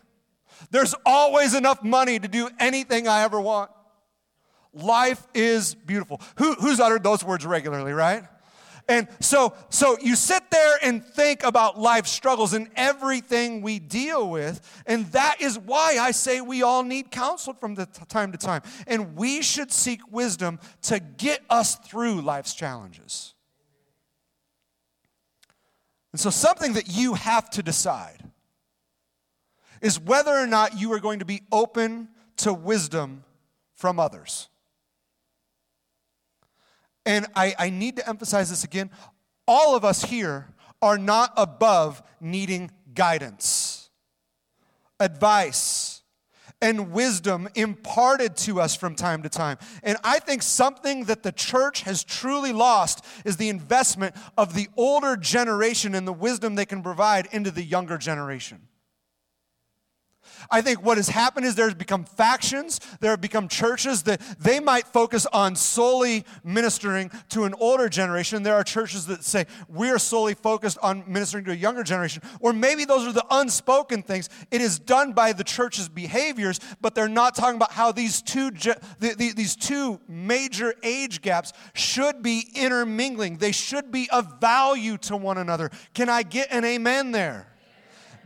There's 0.72 0.94
always 1.06 1.54
enough 1.54 1.82
money 1.84 2.20
to 2.20 2.28
do 2.28 2.50
anything 2.60 3.08
I 3.08 3.24
ever 3.24 3.40
want. 3.40 3.72
Life 4.74 5.26
is 5.34 5.74
beautiful. 5.74 6.20
Who, 6.38 6.56
who's 6.56 6.82
uttered 6.82 7.04
those 7.04 7.24
words 7.24 7.46
regularly, 7.46 7.94
right? 7.94 8.24
And 8.90 9.08
so, 9.22 9.54
so 9.70 9.98
you 10.02 10.16
sit 10.16 10.43
there 10.54 10.78
and 10.82 11.04
think 11.04 11.44
about 11.44 11.80
life 11.80 12.08
struggles 12.08 12.54
and 12.54 12.70
everything 12.76 13.62
we 13.62 13.80
deal 13.80 14.30
with. 14.30 14.84
And 14.86 15.06
that 15.08 15.42
is 15.42 15.58
why 15.58 15.98
I 16.00 16.12
say 16.12 16.40
we 16.42 16.62
all 16.62 16.84
need 16.84 17.12
counsel 17.12 17.54
from 17.54 17.76
the 17.76 17.88
t- 17.88 18.06
time 18.08 18.32
to 18.32 18.38
time. 18.38 18.62
And 18.88 19.16
we 19.16 19.42
should 19.42 19.72
seek 19.72 20.00
wisdom 20.12 20.60
to 20.84 21.00
get 21.00 21.42
us 21.50 21.76
through 21.76 22.22
life's 22.22 22.54
challenges. 22.54 23.34
And 26.12 26.20
so, 26.20 26.30
something 26.30 26.74
that 26.74 26.88
you 26.88 27.16
have 27.16 27.50
to 27.52 27.64
decide 27.64 28.24
is 29.82 30.00
whether 30.00 30.32
or 30.32 30.48
not 30.48 30.80
you 30.80 30.94
are 30.94 31.00
going 31.00 31.20
to 31.20 31.26
be 31.26 31.42
open 31.52 32.08
to 32.38 32.54
wisdom 32.54 33.24
from 33.76 34.00
others. 34.00 34.48
And 37.06 37.28
I, 37.36 37.54
I 37.60 37.70
need 37.70 37.98
to 37.98 38.08
emphasize 38.08 38.50
this 38.50 38.64
again. 38.64 38.90
All 39.48 39.76
of 39.76 39.84
us 39.84 40.04
here 40.04 40.48
are 40.82 40.98
not 40.98 41.34
above 41.38 42.02
needing 42.20 42.72
guidance, 42.94 43.90
advice, 45.00 46.02
and 46.62 46.92
wisdom 46.92 47.50
imparted 47.56 48.38
to 48.38 48.62
us 48.62 48.74
from 48.74 48.96
time 48.96 49.22
to 49.24 49.30
time. 49.30 49.58
And 49.84 49.98
I 50.04 50.20
think 50.20 50.42
something 50.42 51.06
that 51.06 51.22
the 51.22 51.34
church 51.34 51.82
has 51.82 52.06
truly 52.06 52.54
lost 52.54 53.04
is 53.26 53.36
the 53.36 53.50
investment 53.50 54.16
of 54.38 54.54
the 54.54 54.70
older 54.78 55.18
generation 55.18 55.94
and 55.94 56.08
the 56.08 56.14
wisdom 56.14 56.56
they 56.56 56.66
can 56.66 56.82
provide 56.82 57.28
into 57.34 57.52
the 57.52 57.64
younger 57.64 57.98
generation. 57.98 58.62
I 60.50 60.62
think 60.62 60.84
what 60.84 60.98
has 60.98 61.10
happened 61.10 61.46
is 61.46 61.56
there's 61.56 61.74
become 61.74 62.06
factions, 62.06 62.80
there 63.00 63.12
have 63.12 63.22
become 63.22 63.48
churches 63.48 64.04
that 64.04 64.22
they 64.40 64.60
might 64.60 64.88
focus 64.88 65.26
on 65.28 65.56
solely 65.56 66.26
ministering 66.44 67.12
to 67.30 67.44
an 67.46 67.54
older 67.60 67.90
generation. 67.90 68.44
There 68.44 68.56
are 68.56 68.64
churches 68.64 69.06
that 69.08 69.24
say 69.24 69.46
we 69.68 69.90
are 69.90 70.00
solely 70.00 70.34
focused 70.34 70.78
on 70.82 71.04
ministering 71.08 71.46
to 71.46 71.52
a 71.52 71.56
younger 71.56 71.84
generation. 71.84 72.22
Or 72.40 72.54
maybe 72.54 72.86
those 72.86 73.08
are 73.08 73.14
the 73.14 73.26
unspoken 73.32 74.04
things. 74.04 74.30
It 74.52 74.62
is 74.62 74.80
done 74.80 75.14
by 75.14 75.34
the 75.34 75.44
church's 75.44 75.90
behaviors, 75.90 76.60
but 76.82 76.96
they're 76.96 77.08
not 77.08 77.36
talking 77.36 77.56
about 77.56 77.72
how 77.72 77.92
these 77.92 78.22
two, 78.22 78.52
these 79.00 79.56
two 79.56 80.00
major 80.08 80.74
age 80.84 81.22
gaps 81.22 81.54
should 81.74 82.22
be 82.22 82.48
intermingling. 82.56 83.38
They 83.38 83.52
should 83.52 83.92
be 83.92 84.10
of 84.10 84.40
value 84.40 84.98
to 85.00 85.18
one 85.18 85.38
another. 85.38 85.72
Can 85.94 86.10
I 86.10 86.24
get 86.24 86.52
an 86.52 86.66
amen 86.66 87.12
there? 87.12 87.53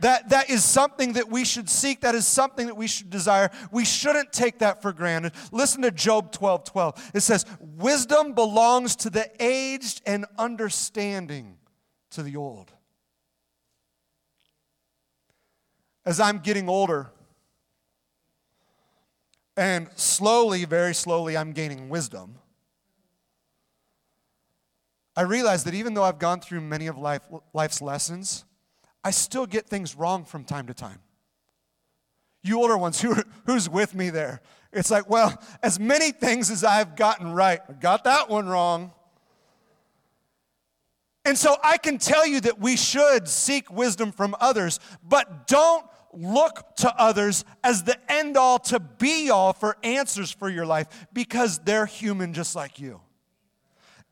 That, 0.00 0.28
that 0.30 0.50
is 0.50 0.64
something 0.64 1.14
that 1.14 1.28
we 1.28 1.44
should 1.44 1.68
seek. 1.68 2.02
That 2.02 2.14
is 2.14 2.26
something 2.26 2.66
that 2.66 2.76
we 2.76 2.86
should 2.86 3.10
desire. 3.10 3.50
We 3.72 3.84
shouldn't 3.84 4.32
take 4.32 4.58
that 4.58 4.80
for 4.80 4.92
granted. 4.92 5.32
Listen 5.50 5.82
to 5.82 5.90
Job 5.90 6.32
12 6.32 6.64
12. 6.64 7.10
It 7.14 7.20
says, 7.20 7.44
Wisdom 7.60 8.32
belongs 8.32 8.96
to 8.96 9.10
the 9.10 9.30
aged 9.42 10.02
and 10.06 10.26
understanding 10.38 11.58
to 12.10 12.22
the 12.22 12.36
old. 12.36 12.72
As 16.06 16.20
I'm 16.20 16.38
getting 16.38 16.68
older, 16.68 17.10
and 19.56 19.88
slowly, 19.96 20.64
very 20.64 20.94
slowly, 20.94 21.36
I'm 21.36 21.52
gaining 21.52 21.88
wisdom. 21.88 22.36
I 25.16 25.22
realize 25.22 25.64
that 25.64 25.74
even 25.74 25.94
though 25.94 26.04
I've 26.04 26.20
gone 26.20 26.40
through 26.40 26.60
many 26.60 26.86
of 26.86 26.96
life, 26.96 27.22
life's 27.52 27.82
lessons, 27.82 28.44
I 29.04 29.10
still 29.10 29.46
get 29.46 29.66
things 29.66 29.94
wrong 29.94 30.24
from 30.24 30.44
time 30.44 30.66
to 30.66 30.74
time. 30.74 30.98
You 32.42 32.60
older 32.60 32.76
ones, 32.78 33.00
who, 33.00 33.16
who's 33.46 33.68
with 33.68 33.94
me 33.94 34.10
there? 34.10 34.40
It's 34.72 34.90
like, 34.90 35.08
well, 35.08 35.40
as 35.62 35.80
many 35.80 36.10
things 36.10 36.50
as 36.50 36.64
I've 36.64 36.96
gotten 36.96 37.32
right, 37.32 37.60
I 37.68 37.72
got 37.72 38.04
that 38.04 38.28
one 38.28 38.48
wrong. 38.48 38.92
And 41.24 41.36
so 41.36 41.56
I 41.62 41.78
can 41.78 41.98
tell 41.98 42.26
you 42.26 42.40
that 42.42 42.58
we 42.58 42.76
should 42.76 43.28
seek 43.28 43.70
wisdom 43.70 44.12
from 44.12 44.34
others, 44.40 44.80
but 45.06 45.46
don't 45.46 45.84
look 46.12 46.74
to 46.76 46.94
others 47.00 47.44
as 47.62 47.82
the 47.82 47.98
end 48.10 48.36
all 48.36 48.58
to 48.58 48.80
be 48.80 49.30
all 49.30 49.52
for 49.52 49.76
answers 49.82 50.30
for 50.30 50.48
your 50.48 50.64
life 50.64 51.06
because 51.12 51.58
they're 51.58 51.86
human 51.86 52.32
just 52.32 52.56
like 52.56 52.78
you 52.78 53.00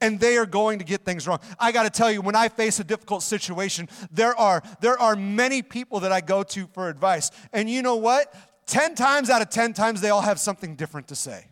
and 0.00 0.20
they 0.20 0.36
are 0.36 0.46
going 0.46 0.78
to 0.78 0.84
get 0.84 1.04
things 1.04 1.26
wrong. 1.26 1.40
I 1.58 1.72
got 1.72 1.84
to 1.84 1.90
tell 1.90 2.10
you, 2.10 2.20
when 2.20 2.36
I 2.36 2.48
face 2.48 2.80
a 2.80 2.84
difficult 2.84 3.22
situation, 3.22 3.88
there 4.10 4.38
are, 4.38 4.62
there 4.80 4.98
are 4.98 5.16
many 5.16 5.62
people 5.62 6.00
that 6.00 6.12
I 6.12 6.20
go 6.20 6.42
to 6.42 6.66
for 6.68 6.88
advice. 6.88 7.30
And 7.52 7.70
you 7.70 7.82
know 7.82 7.96
what? 7.96 8.34
10 8.66 8.94
times 8.94 9.30
out 9.30 9.42
of 9.42 9.50
10 9.50 9.72
times, 9.72 10.00
they 10.00 10.10
all 10.10 10.22
have 10.22 10.40
something 10.40 10.74
different 10.74 11.08
to 11.08 11.14
say. 11.14 11.46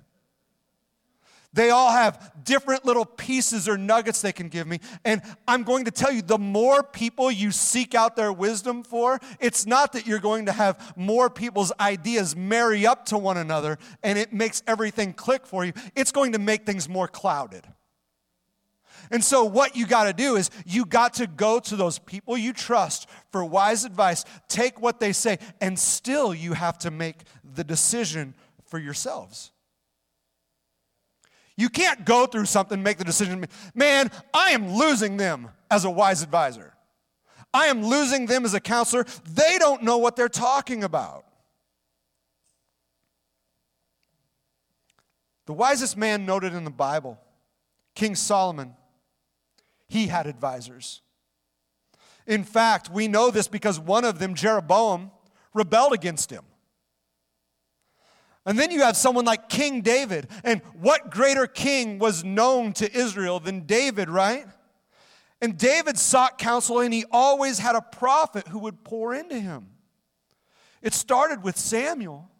They 1.54 1.70
all 1.70 1.92
have 1.92 2.32
different 2.42 2.84
little 2.84 3.04
pieces 3.04 3.68
or 3.68 3.78
nuggets 3.78 4.20
they 4.20 4.32
can 4.32 4.48
give 4.48 4.66
me. 4.66 4.80
And 5.04 5.22
I'm 5.46 5.62
going 5.62 5.84
to 5.84 5.92
tell 5.92 6.12
you 6.12 6.20
the 6.20 6.36
more 6.36 6.82
people 6.82 7.30
you 7.30 7.52
seek 7.52 7.94
out 7.94 8.16
their 8.16 8.32
wisdom 8.32 8.82
for, 8.82 9.20
it's 9.38 9.64
not 9.64 9.92
that 9.92 10.04
you're 10.04 10.18
going 10.18 10.46
to 10.46 10.52
have 10.52 10.94
more 10.96 11.30
people's 11.30 11.72
ideas 11.78 12.34
marry 12.34 12.84
up 12.88 13.06
to 13.06 13.18
one 13.18 13.36
another 13.36 13.78
and 14.02 14.18
it 14.18 14.32
makes 14.32 14.64
everything 14.66 15.12
click 15.12 15.46
for 15.46 15.64
you. 15.64 15.72
It's 15.94 16.10
going 16.10 16.32
to 16.32 16.40
make 16.40 16.66
things 16.66 16.88
more 16.88 17.06
clouded. 17.06 17.64
And 19.10 19.22
so, 19.22 19.44
what 19.44 19.76
you 19.76 19.86
got 19.86 20.04
to 20.04 20.12
do 20.12 20.36
is 20.36 20.50
you 20.66 20.84
got 20.84 21.14
to 21.14 21.26
go 21.26 21.58
to 21.60 21.76
those 21.76 21.98
people 21.98 22.36
you 22.36 22.52
trust 22.52 23.08
for 23.30 23.44
wise 23.44 23.84
advice, 23.84 24.24
take 24.48 24.80
what 24.80 25.00
they 25.00 25.12
say, 25.12 25.38
and 25.60 25.78
still 25.78 26.34
you 26.34 26.52
have 26.52 26.78
to 26.78 26.90
make 26.90 27.22
the 27.54 27.64
decision 27.64 28.34
for 28.66 28.78
yourselves. 28.78 29.52
You 31.56 31.68
can't 31.68 32.04
go 32.04 32.26
through 32.26 32.46
something, 32.46 32.82
make 32.82 32.98
the 32.98 33.04
decision, 33.04 33.46
man, 33.74 34.10
I 34.32 34.50
am 34.50 34.72
losing 34.74 35.16
them 35.16 35.50
as 35.70 35.84
a 35.84 35.90
wise 35.90 36.22
advisor. 36.22 36.74
I 37.52 37.66
am 37.66 37.84
losing 37.84 38.26
them 38.26 38.44
as 38.44 38.54
a 38.54 38.60
counselor. 38.60 39.06
They 39.32 39.58
don't 39.58 39.84
know 39.84 39.98
what 39.98 40.16
they're 40.16 40.28
talking 40.28 40.82
about. 40.82 41.24
The 45.46 45.52
wisest 45.52 45.96
man 45.96 46.26
noted 46.26 46.54
in 46.54 46.64
the 46.64 46.70
Bible, 46.70 47.18
King 47.94 48.14
Solomon, 48.16 48.74
he 49.88 50.06
had 50.06 50.26
advisors. 50.26 51.02
In 52.26 52.44
fact, 52.44 52.90
we 52.90 53.08
know 53.08 53.30
this 53.30 53.48
because 53.48 53.78
one 53.78 54.04
of 54.04 54.18
them, 54.18 54.34
Jeroboam, 54.34 55.10
rebelled 55.52 55.92
against 55.92 56.30
him. 56.30 56.44
And 58.46 58.58
then 58.58 58.70
you 58.70 58.82
have 58.82 58.96
someone 58.96 59.24
like 59.24 59.48
King 59.48 59.80
David. 59.80 60.28
And 60.42 60.60
what 60.80 61.10
greater 61.10 61.46
king 61.46 61.98
was 61.98 62.24
known 62.24 62.72
to 62.74 62.96
Israel 62.96 63.40
than 63.40 63.60
David, 63.60 64.10
right? 64.10 64.46
And 65.40 65.58
David 65.58 65.98
sought 65.98 66.38
counsel, 66.38 66.80
and 66.80 66.92
he 66.92 67.04
always 67.10 67.58
had 67.58 67.74
a 67.74 67.80
prophet 67.80 68.48
who 68.48 68.58
would 68.60 68.84
pour 68.84 69.14
into 69.14 69.38
him. 69.38 69.68
It 70.82 70.94
started 70.94 71.42
with 71.42 71.56
Samuel. 71.56 72.30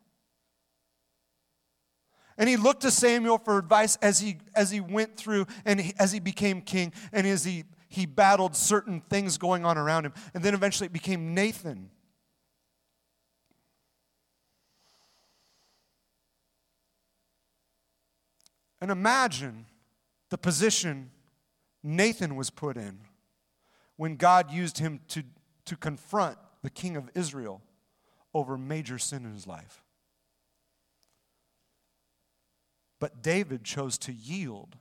And 2.37 2.49
he 2.49 2.57
looked 2.57 2.83
to 2.83 2.91
Samuel 2.91 3.39
for 3.39 3.59
advice 3.59 3.97
as 4.03 4.19
he, 4.19 4.39
as 4.55 4.71
he 4.71 4.81
went 4.81 5.17
through 5.17 5.47
and 5.65 5.81
he, 5.81 5.95
as 5.99 6.11
he 6.13 6.21
became 6.21 6.61
king 6.61 6.93
and 7.13 7.27
as 7.27 7.45
he, 7.45 7.65
he 7.89 8.07
battled 8.07 8.57
certain 8.57 9.01
things 9.03 9.39
going 9.39 9.65
on 9.65 9.79
around 9.79 10.07
him. 10.07 10.15
And 10.35 10.43
then 10.43 10.55
eventually 10.55 10.87
it 10.87 10.93
became 10.93 11.35
Nathan. 11.35 11.91
And 18.81 18.91
imagine 18.91 19.67
the 20.31 20.39
position 20.39 21.11
Nathan 21.83 22.35
was 22.35 22.51
put 22.51 22.77
in 22.77 22.99
when 23.97 24.17
God 24.17 24.51
used 24.51 24.79
him 24.79 25.01
to, 25.09 25.23
to 25.67 25.77
confront 25.77 26.37
the 26.63 26.71
king 26.71 26.97
of 26.97 27.09
Israel 27.15 27.63
over 28.35 28.59
major 28.59 28.99
sin 28.99 29.25
in 29.25 29.33
his 29.33 29.47
life. 29.47 29.84
But 33.05 33.21
David 33.21 33.65
chose 33.65 33.99
to 33.99 34.15
yield 34.15 34.79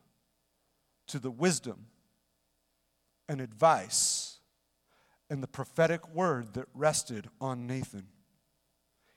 to 1.08 1.20
the 1.20 1.30
wisdom 1.30 1.88
and 3.28 3.42
advice 3.42 4.40
and 5.30 5.44
the 5.44 5.48
prophetic 5.48 6.08
word 6.16 6.54
that 6.54 6.70
rested 6.74 7.28
on 7.42 7.68
Nathan. 7.68 8.08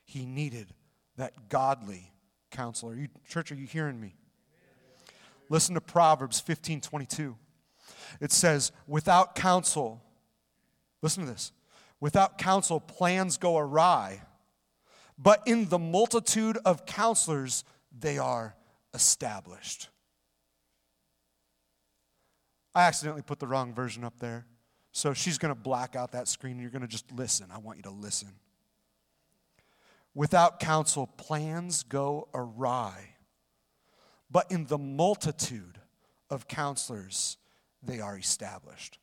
He 0.05 0.27
needed 0.27 0.75
that 1.19 1.49
godly 1.49 2.11
counselor. 2.51 2.97
You, 2.97 3.07
church, 3.29 3.53
are 3.53 3.55
you 3.55 3.69
hearing 3.69 4.01
me? 4.01 4.17
Listen 5.51 5.77
to 5.77 5.81
Proverbs 5.81 6.41
15 6.41 6.81
22. 6.81 7.37
It 8.21 8.33
says, 8.33 8.73
Without 8.89 9.37
counsel, 9.37 10.03
listen 11.01 11.25
to 11.25 11.31
this, 11.31 11.53
without 12.01 12.39
counsel, 12.39 12.81
plans 12.81 13.37
go 13.37 13.57
awry, 13.57 14.23
but 15.17 15.47
in 15.47 15.69
the 15.69 15.79
multitude 15.79 16.59
of 16.65 16.87
counselors, 16.87 17.63
they 17.97 18.19
are 18.19 18.57
established. 18.97 19.89
I 22.75 22.83
accidentally 22.83 23.23
put 23.23 23.39
the 23.39 23.47
wrong 23.47 23.73
version 23.73 24.03
up 24.03 24.19
there. 24.19 24.47
So 24.93 25.13
she's 25.13 25.39
going 25.39 25.55
to 25.55 25.61
black 25.61 25.95
out 25.95 26.13
that 26.13 26.27
screen 26.27 26.59
you're 26.59 26.71
going 26.71 26.83
to 26.83 26.89
just 26.89 27.13
listen. 27.13 27.49
I 27.55 27.59
want 27.59 27.79
you 27.79 27.83
to 27.85 27.91
listen. 27.91 28.33
Without 30.15 30.59
counsel, 30.59 31.07
plans 31.07 31.83
go 31.83 32.29
awry. 32.35 33.11
But 34.31 34.51
in 34.51 34.67
the 34.67 34.79
multitude 34.79 35.79
of 36.31 36.49
counselors, 36.49 37.37
they 37.83 38.01
are 38.01 38.19
established. 38.19 38.99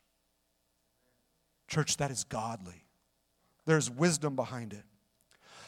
Church, 1.67 1.97
that 1.97 2.11
is 2.11 2.23
godly. 2.23 2.85
There's 3.65 3.89
wisdom 3.89 4.35
behind 4.35 4.73
it. 4.73 4.83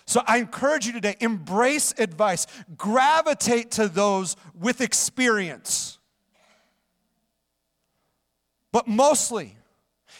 So 0.07 0.21
I 0.27 0.37
encourage 0.37 0.85
you 0.85 0.93
today 0.93 1.15
embrace 1.19 1.93
advice, 1.97 2.45
gravitate 2.77 3.71
to 3.71 3.87
those 3.87 4.35
with 4.53 4.81
experience. 4.81 5.97
But 8.71 8.87
mostly, 8.87 9.57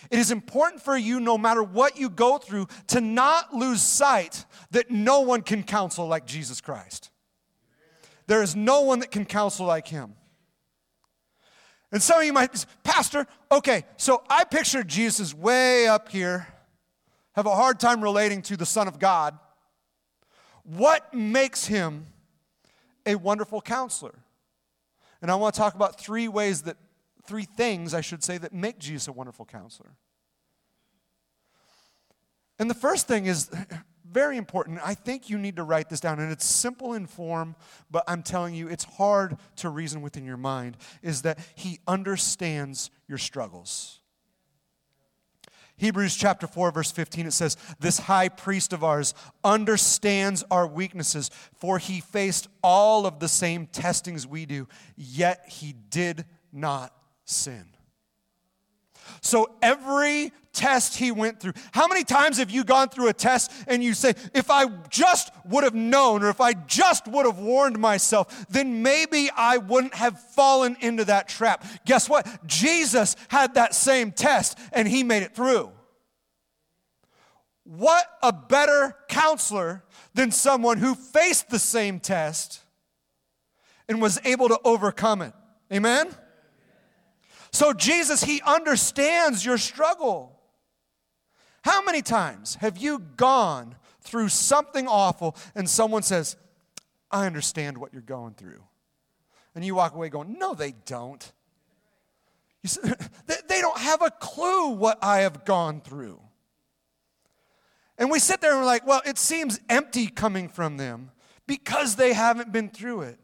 it 0.09 0.19
is 0.19 0.31
important 0.31 0.81
for 0.81 0.97
you, 0.97 1.19
no 1.19 1.37
matter 1.37 1.61
what 1.61 1.97
you 1.97 2.09
go 2.09 2.37
through, 2.37 2.67
to 2.87 3.01
not 3.01 3.53
lose 3.53 3.81
sight 3.81 4.45
that 4.71 4.89
no 4.89 5.21
one 5.21 5.41
can 5.41 5.63
counsel 5.63 6.07
like 6.07 6.25
Jesus 6.25 6.61
Christ. 6.61 7.11
There 8.27 8.41
is 8.41 8.55
no 8.55 8.81
one 8.81 8.99
that 8.99 9.11
can 9.11 9.25
counsel 9.25 9.65
like 9.65 9.87
him. 9.87 10.15
And 11.91 12.01
some 12.01 12.19
of 12.19 12.25
you 12.25 12.33
might 12.33 12.55
say, 12.57 12.67
Pastor, 12.83 13.27
okay, 13.51 13.85
so 13.97 14.23
I 14.29 14.43
picture 14.43 14.83
Jesus 14.83 15.33
way 15.33 15.87
up 15.87 16.09
here, 16.09 16.47
have 17.33 17.45
a 17.45 17.55
hard 17.55 17.79
time 17.79 18.01
relating 18.01 18.41
to 18.43 18.57
the 18.57 18.65
Son 18.65 18.87
of 18.87 18.99
God. 18.99 19.37
What 20.65 21.13
makes 21.13 21.67
him 21.67 22.07
a 23.05 23.15
wonderful 23.15 23.61
counselor? 23.61 24.15
And 25.21 25.29
I 25.29 25.35
want 25.35 25.53
to 25.55 25.59
talk 25.59 25.75
about 25.75 25.99
three 25.99 26.27
ways 26.27 26.63
that, 26.63 26.77
three 27.25 27.45
things, 27.45 27.93
I 27.93 28.01
should 28.01 28.23
say, 28.23 28.37
that 28.39 28.53
make 28.53 28.79
Jesus 28.79 29.07
a 29.07 29.11
wonderful 29.11 29.45
counselor. 29.45 29.91
And 32.57 32.69
the 32.69 32.75
first 32.75 33.07
thing 33.07 33.27
is 33.27 33.51
very 34.11 34.37
important. 34.37 34.79
I 34.83 34.95
think 34.95 35.29
you 35.29 35.37
need 35.37 35.57
to 35.57 35.63
write 35.63 35.89
this 35.89 35.99
down, 35.99 36.19
and 36.19 36.31
it's 36.31 36.45
simple 36.45 36.93
in 36.93 37.05
form, 37.05 37.55
but 37.91 38.03
I'm 38.07 38.23
telling 38.23 38.55
you, 38.55 38.67
it's 38.67 38.85
hard 38.85 39.37
to 39.57 39.69
reason 39.69 40.01
within 40.01 40.25
your 40.25 40.37
mind, 40.37 40.77
is 41.03 41.21
that 41.23 41.37
He 41.53 41.79
understands 41.87 42.89
your 43.07 43.17
struggles. 43.17 43.99
Hebrews 45.77 46.15
chapter 46.15 46.47
4, 46.47 46.71
verse 46.71 46.91
15, 46.91 47.27
it 47.27 47.31
says, 47.31 47.57
This 47.79 47.99
high 47.99 48.29
priest 48.29 48.71
of 48.71 48.83
ours 48.83 49.13
understands 49.43 50.43
our 50.49 50.65
weaknesses, 50.65 51.29
for 51.53 51.79
he 51.79 51.99
faced 51.99 52.47
all 52.63 53.05
of 53.05 53.19
the 53.19 53.27
same 53.27 53.67
testings 53.67 54.25
we 54.25 54.45
do, 54.45 54.67
yet 54.95 55.45
he 55.47 55.73
did 55.73 56.25
not 56.53 56.93
sin. 57.25 57.74
So 59.21 59.55
every 59.61 60.31
test 60.53 60.97
he 60.97 61.11
went 61.11 61.39
through, 61.39 61.53
how 61.71 61.87
many 61.87 62.03
times 62.03 62.37
have 62.37 62.49
you 62.49 62.63
gone 62.63 62.89
through 62.89 63.09
a 63.09 63.13
test 63.13 63.51
and 63.67 63.83
you 63.83 63.93
say, 63.93 64.13
if 64.33 64.49
I 64.49 64.67
just 64.89 65.31
would 65.45 65.63
have 65.63 65.75
known 65.75 66.23
or 66.23 66.29
if 66.29 66.39
I 66.41 66.53
just 66.53 67.07
would 67.07 67.25
have 67.25 67.39
warned 67.39 67.77
myself, 67.77 68.47
then 68.49 68.81
maybe 68.81 69.29
I 69.35 69.57
wouldn't 69.57 69.95
have 69.95 70.19
fallen 70.31 70.77
into 70.79 71.05
that 71.05 71.27
trap? 71.27 71.65
Guess 71.85 72.09
what? 72.09 72.27
Jesus 72.47 73.15
had 73.27 73.55
that 73.55 73.75
same 73.75 74.11
test 74.11 74.57
and 74.71 74.87
he 74.87 75.03
made 75.03 75.23
it 75.23 75.35
through. 75.35 75.71
What 77.65 78.05
a 78.21 78.31
better 78.31 78.95
counselor 79.09 79.83
than 80.13 80.31
someone 80.31 80.77
who 80.77 80.95
faced 80.95 81.49
the 81.49 81.59
same 81.59 81.99
test 81.99 82.61
and 83.89 84.01
was 84.01 84.19
able 84.23 84.49
to 84.49 84.59
overcome 84.63 85.21
it. 85.21 85.33
Amen? 85.73 86.13
So, 87.55 87.71
Jesus, 87.71 88.21
He 88.21 88.41
understands 88.41 89.45
your 89.45 89.57
struggle. 89.57 90.37
How 91.63 91.81
many 91.81 92.01
times 92.01 92.55
have 92.55 92.77
you 92.77 92.99
gone 92.99 93.75
through 94.01 94.27
something 94.27 94.89
awful 94.89 95.37
and 95.55 95.69
someone 95.69 96.03
says, 96.03 96.35
I 97.09 97.25
understand 97.25 97.77
what 97.77 97.93
you're 97.93 98.01
going 98.01 98.33
through? 98.33 98.61
And 99.55 99.63
you 99.63 99.73
walk 99.73 99.95
away 99.95 100.09
going, 100.09 100.37
No, 100.37 100.53
they 100.53 100.73
don't. 100.85 101.31
You 102.61 102.67
say, 102.67 102.81
they 103.47 103.61
don't 103.61 103.77
have 103.77 104.01
a 104.01 104.11
clue 104.11 104.71
what 104.71 105.01
I 105.01 105.19
have 105.19 105.45
gone 105.45 105.79
through. 105.79 106.19
And 107.97 108.11
we 108.11 108.19
sit 108.19 108.41
there 108.41 108.51
and 108.51 108.59
we're 108.59 108.65
like, 108.65 108.85
Well, 108.85 109.01
it 109.05 109.17
seems 109.17 109.61
empty 109.69 110.07
coming 110.07 110.49
from 110.49 110.75
them 110.75 111.11
because 111.47 111.95
they 111.95 112.11
haven't 112.11 112.51
been 112.51 112.67
through 112.67 113.03
it. 113.03 113.19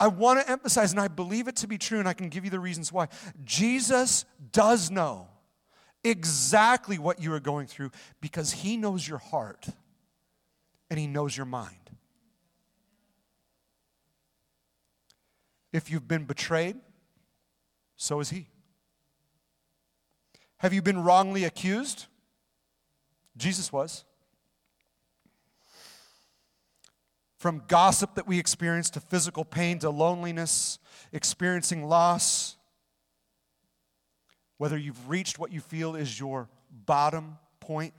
I 0.00 0.08
want 0.08 0.40
to 0.40 0.50
emphasize, 0.50 0.92
and 0.92 1.00
I 1.00 1.08
believe 1.08 1.46
it 1.46 1.56
to 1.56 1.68
be 1.68 1.76
true, 1.76 1.98
and 1.98 2.08
I 2.08 2.14
can 2.14 2.30
give 2.30 2.44
you 2.44 2.50
the 2.50 2.58
reasons 2.58 2.90
why. 2.90 3.08
Jesus 3.44 4.24
does 4.50 4.90
know 4.90 5.28
exactly 6.02 6.98
what 6.98 7.22
you 7.22 7.34
are 7.34 7.40
going 7.40 7.66
through 7.66 7.90
because 8.22 8.50
he 8.50 8.78
knows 8.78 9.06
your 9.06 9.18
heart 9.18 9.68
and 10.88 10.98
he 10.98 11.06
knows 11.06 11.36
your 11.36 11.44
mind. 11.44 11.76
If 15.70 15.90
you've 15.90 16.08
been 16.08 16.24
betrayed, 16.24 16.76
so 17.96 18.20
is 18.20 18.30
he. 18.30 18.48
Have 20.56 20.72
you 20.72 20.80
been 20.80 21.04
wrongly 21.04 21.44
accused? 21.44 22.06
Jesus 23.36 23.70
was. 23.70 24.04
From 27.40 27.62
gossip 27.68 28.16
that 28.16 28.26
we 28.26 28.38
experience 28.38 28.90
to 28.90 29.00
physical 29.00 29.46
pain 29.46 29.78
to 29.78 29.88
loneliness, 29.88 30.78
experiencing 31.10 31.88
loss, 31.88 32.58
whether 34.58 34.76
you've 34.76 35.08
reached 35.08 35.38
what 35.38 35.50
you 35.50 35.60
feel 35.62 35.96
is 35.96 36.20
your 36.20 36.50
bottom 36.70 37.38
point, 37.58 37.94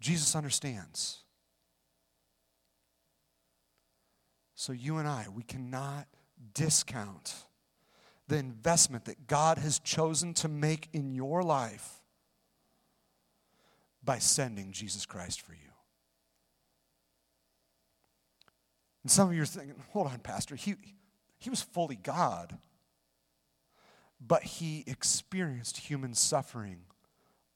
Jesus 0.00 0.36
understands. 0.36 1.20
So, 4.54 4.74
you 4.74 4.98
and 4.98 5.08
I, 5.08 5.24
we 5.34 5.42
cannot 5.42 6.08
discount 6.52 7.34
the 8.28 8.36
investment 8.36 9.06
that 9.06 9.26
God 9.26 9.56
has 9.56 9.78
chosen 9.78 10.34
to 10.34 10.48
make 10.48 10.90
in 10.92 11.14
your 11.14 11.42
life 11.42 12.02
by 14.04 14.18
sending 14.18 14.72
Jesus 14.72 15.06
Christ 15.06 15.40
for 15.40 15.54
you. 15.54 15.70
Some 19.10 19.28
of 19.28 19.34
you 19.34 19.42
are 19.42 19.46
thinking, 19.46 19.74
hold 19.92 20.06
on, 20.06 20.20
Pastor, 20.20 20.54
he, 20.54 20.76
he 21.40 21.50
was 21.50 21.60
fully 21.60 21.96
God, 21.96 22.56
but 24.24 24.44
he 24.44 24.84
experienced 24.86 25.78
human 25.78 26.14
suffering, 26.14 26.82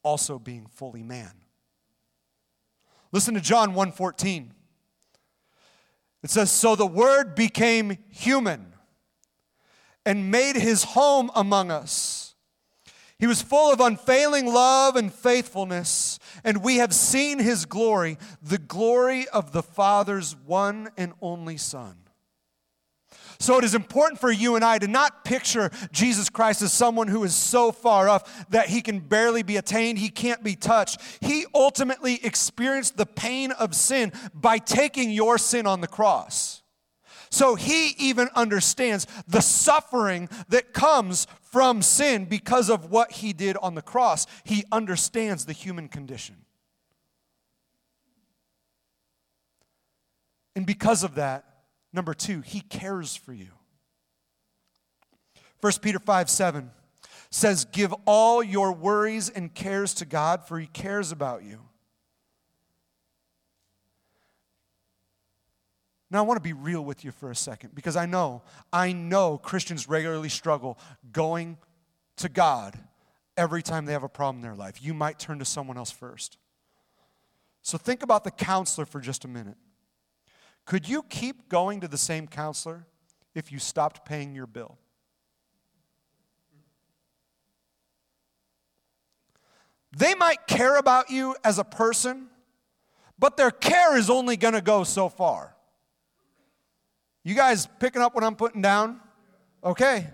also 0.02 0.40
being 0.40 0.66
fully 0.66 1.04
man. 1.04 1.30
Listen 3.12 3.34
to 3.34 3.40
John 3.40 3.72
1:14. 3.72 4.50
It 6.24 6.30
says, 6.30 6.50
So 6.50 6.74
the 6.74 6.86
word 6.86 7.36
became 7.36 7.98
human 8.08 8.72
and 10.04 10.32
made 10.32 10.56
his 10.56 10.82
home 10.82 11.30
among 11.36 11.70
us. 11.70 12.23
He 13.18 13.26
was 13.26 13.40
full 13.40 13.72
of 13.72 13.80
unfailing 13.80 14.46
love 14.46 14.96
and 14.96 15.12
faithfulness, 15.12 16.18
and 16.42 16.62
we 16.62 16.76
have 16.76 16.92
seen 16.92 17.38
his 17.38 17.64
glory, 17.64 18.18
the 18.42 18.58
glory 18.58 19.28
of 19.28 19.52
the 19.52 19.62
Father's 19.62 20.34
one 20.44 20.90
and 20.96 21.12
only 21.22 21.56
Son. 21.56 21.96
So 23.38 23.58
it 23.58 23.64
is 23.64 23.74
important 23.74 24.20
for 24.20 24.30
you 24.30 24.56
and 24.56 24.64
I 24.64 24.78
to 24.78 24.88
not 24.88 25.24
picture 25.24 25.70
Jesus 25.92 26.28
Christ 26.28 26.62
as 26.62 26.72
someone 26.72 27.08
who 27.08 27.24
is 27.24 27.34
so 27.34 27.72
far 27.72 28.08
off 28.08 28.48
that 28.50 28.68
he 28.68 28.80
can 28.80 29.00
barely 29.00 29.42
be 29.42 29.56
attained, 29.56 29.98
he 29.98 30.08
can't 30.08 30.42
be 30.42 30.56
touched. 30.56 31.00
He 31.20 31.46
ultimately 31.54 32.24
experienced 32.24 32.96
the 32.96 33.06
pain 33.06 33.52
of 33.52 33.74
sin 33.74 34.12
by 34.34 34.58
taking 34.58 35.10
your 35.10 35.38
sin 35.38 35.66
on 35.66 35.80
the 35.80 35.86
cross. 35.86 36.63
So 37.34 37.56
he 37.56 37.96
even 37.98 38.28
understands 38.36 39.08
the 39.26 39.40
suffering 39.40 40.28
that 40.50 40.72
comes 40.72 41.26
from 41.40 41.82
sin 41.82 42.26
because 42.26 42.70
of 42.70 42.92
what 42.92 43.10
he 43.10 43.32
did 43.32 43.56
on 43.56 43.74
the 43.74 43.82
cross. 43.82 44.28
He 44.44 44.62
understands 44.70 45.44
the 45.44 45.52
human 45.52 45.88
condition. 45.88 46.36
And 50.54 50.64
because 50.64 51.02
of 51.02 51.16
that, 51.16 51.44
number 51.92 52.14
two, 52.14 52.40
he 52.40 52.60
cares 52.60 53.16
for 53.16 53.32
you. 53.32 53.50
1 55.60 55.72
Peter 55.82 55.98
5 55.98 56.30
7 56.30 56.70
says, 57.30 57.64
Give 57.64 57.92
all 58.04 58.44
your 58.44 58.70
worries 58.70 59.28
and 59.28 59.52
cares 59.52 59.92
to 59.94 60.04
God, 60.04 60.46
for 60.46 60.60
he 60.60 60.68
cares 60.68 61.10
about 61.10 61.42
you. 61.42 61.62
Now, 66.14 66.20
I 66.20 66.22
want 66.28 66.36
to 66.36 66.48
be 66.48 66.52
real 66.52 66.84
with 66.84 67.04
you 67.04 67.10
for 67.10 67.32
a 67.32 67.34
second 67.34 67.74
because 67.74 67.96
I 67.96 68.06
know, 68.06 68.42
I 68.72 68.92
know 68.92 69.36
Christians 69.36 69.88
regularly 69.88 70.28
struggle 70.28 70.78
going 71.10 71.58
to 72.18 72.28
God 72.28 72.78
every 73.36 73.64
time 73.64 73.84
they 73.84 73.94
have 73.94 74.04
a 74.04 74.08
problem 74.08 74.36
in 74.36 74.42
their 74.42 74.54
life. 74.54 74.80
You 74.80 74.94
might 74.94 75.18
turn 75.18 75.40
to 75.40 75.44
someone 75.44 75.76
else 75.76 75.90
first. 75.90 76.38
So 77.62 77.78
think 77.78 78.04
about 78.04 78.22
the 78.22 78.30
counselor 78.30 78.86
for 78.86 79.00
just 79.00 79.24
a 79.24 79.28
minute. 79.28 79.56
Could 80.66 80.88
you 80.88 81.02
keep 81.02 81.48
going 81.48 81.80
to 81.80 81.88
the 81.88 81.98
same 81.98 82.28
counselor 82.28 82.86
if 83.34 83.50
you 83.50 83.58
stopped 83.58 84.04
paying 84.04 84.36
your 84.36 84.46
bill? 84.46 84.78
They 89.96 90.14
might 90.14 90.46
care 90.46 90.76
about 90.76 91.10
you 91.10 91.34
as 91.42 91.58
a 91.58 91.64
person, 91.64 92.28
but 93.18 93.36
their 93.36 93.50
care 93.50 93.96
is 93.96 94.08
only 94.08 94.36
going 94.36 94.54
to 94.54 94.62
go 94.62 94.84
so 94.84 95.08
far. 95.08 95.53
You 97.24 97.34
guys 97.34 97.66
picking 97.80 98.02
up 98.02 98.14
what 98.14 98.22
I'm 98.22 98.36
putting 98.36 98.62
down? 98.62 99.00
Okay. 99.62 100.06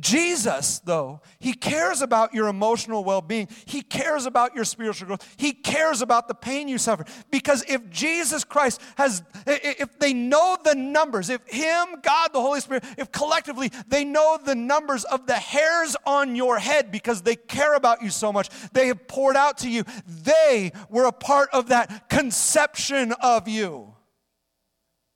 Jesus, 0.00 0.80
though, 0.80 1.20
he 1.38 1.52
cares 1.52 2.02
about 2.02 2.34
your 2.34 2.48
emotional 2.48 3.04
well 3.04 3.20
being. 3.20 3.46
He 3.64 3.80
cares 3.80 4.26
about 4.26 4.56
your 4.56 4.64
spiritual 4.64 5.06
growth. 5.06 5.34
He 5.36 5.52
cares 5.52 6.02
about 6.02 6.26
the 6.26 6.34
pain 6.34 6.66
you 6.66 6.78
suffer. 6.78 7.04
Because 7.30 7.64
if 7.68 7.88
Jesus 7.90 8.42
Christ 8.42 8.80
has, 8.96 9.22
if 9.46 9.96
they 10.00 10.12
know 10.12 10.56
the 10.64 10.74
numbers, 10.74 11.30
if 11.30 11.46
Him, 11.46 12.00
God, 12.02 12.32
the 12.32 12.40
Holy 12.40 12.60
Spirit, 12.60 12.82
if 12.98 13.12
collectively 13.12 13.70
they 13.86 14.04
know 14.04 14.36
the 14.44 14.56
numbers 14.56 15.04
of 15.04 15.28
the 15.28 15.34
hairs 15.34 15.96
on 16.04 16.34
your 16.34 16.58
head 16.58 16.90
because 16.90 17.22
they 17.22 17.36
care 17.36 17.74
about 17.74 18.02
you 18.02 18.10
so 18.10 18.32
much, 18.32 18.48
they 18.72 18.88
have 18.88 19.06
poured 19.06 19.36
out 19.36 19.58
to 19.58 19.70
you, 19.70 19.84
they 20.08 20.72
were 20.88 21.04
a 21.04 21.12
part 21.12 21.50
of 21.52 21.68
that 21.68 22.08
conception 22.08 23.12
of 23.20 23.46
you. 23.46 23.93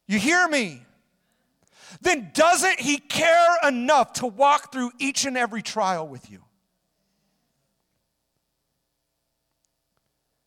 You 0.09 0.18
hear 0.18 0.49
me? 0.49 0.83
Then 2.01 2.31
doesn't 2.35 2.81
he 2.81 2.99
care 2.99 3.57
enough 3.66 4.14
to 4.14 4.27
walk 4.27 4.73
through 4.73 4.90
each 4.99 5.25
and 5.27 5.37
every 5.37 5.62
trial 5.62 6.09
with 6.09 6.31
you? 6.31 6.42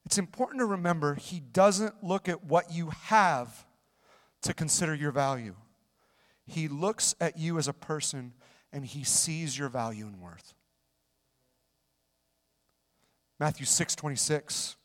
It's 0.06 0.18
important 0.18 0.60
to 0.60 0.66
remember 0.66 1.16
he 1.16 1.40
doesn't 1.40 2.04
look 2.04 2.28
at 2.28 2.44
what 2.44 2.74
you 2.74 2.90
have 3.04 3.66
to 4.42 4.54
consider 4.54 4.94
your 4.94 5.12
value. 5.12 5.56
He 6.46 6.68
looks 6.68 7.16
at 7.22 7.38
you 7.38 7.58
as 7.58 7.68
a 7.68 7.74
person 7.74 8.34
and 8.74 8.86
he 8.86 9.04
sees 9.04 9.58
your 9.58 9.70
value 9.70 10.06
and 10.06 10.20
worth. 10.20 10.54
Matthew 13.40 13.66
6 13.66 13.96
26. 13.96 14.76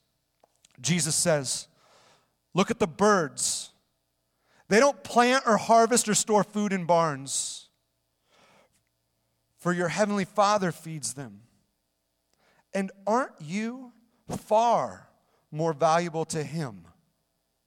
Jesus 0.81 1.15
says, 1.15 1.69
Look 2.55 2.71
at 2.71 2.79
the 2.79 2.87
birds. 2.87 3.73
They 4.69 4.81
don't 4.81 5.03
plant 5.05 5.45
or 5.47 5.57
harvest 5.57 6.09
or 6.09 6.15
store 6.15 6.45
food 6.45 6.73
in 6.73 6.87
barns, 6.87 7.69
for 9.59 9.73
your 9.73 9.89
heavenly 9.89 10.25
Father 10.25 10.73
feeds 10.73 11.15
them. 11.15 11.43
And 12.75 12.91
aren't 13.07 13.41
you 13.41 13.93
far 14.29 15.09
more 15.51 15.73
valuable 15.73 16.25
to 16.27 16.43
Him 16.43 16.85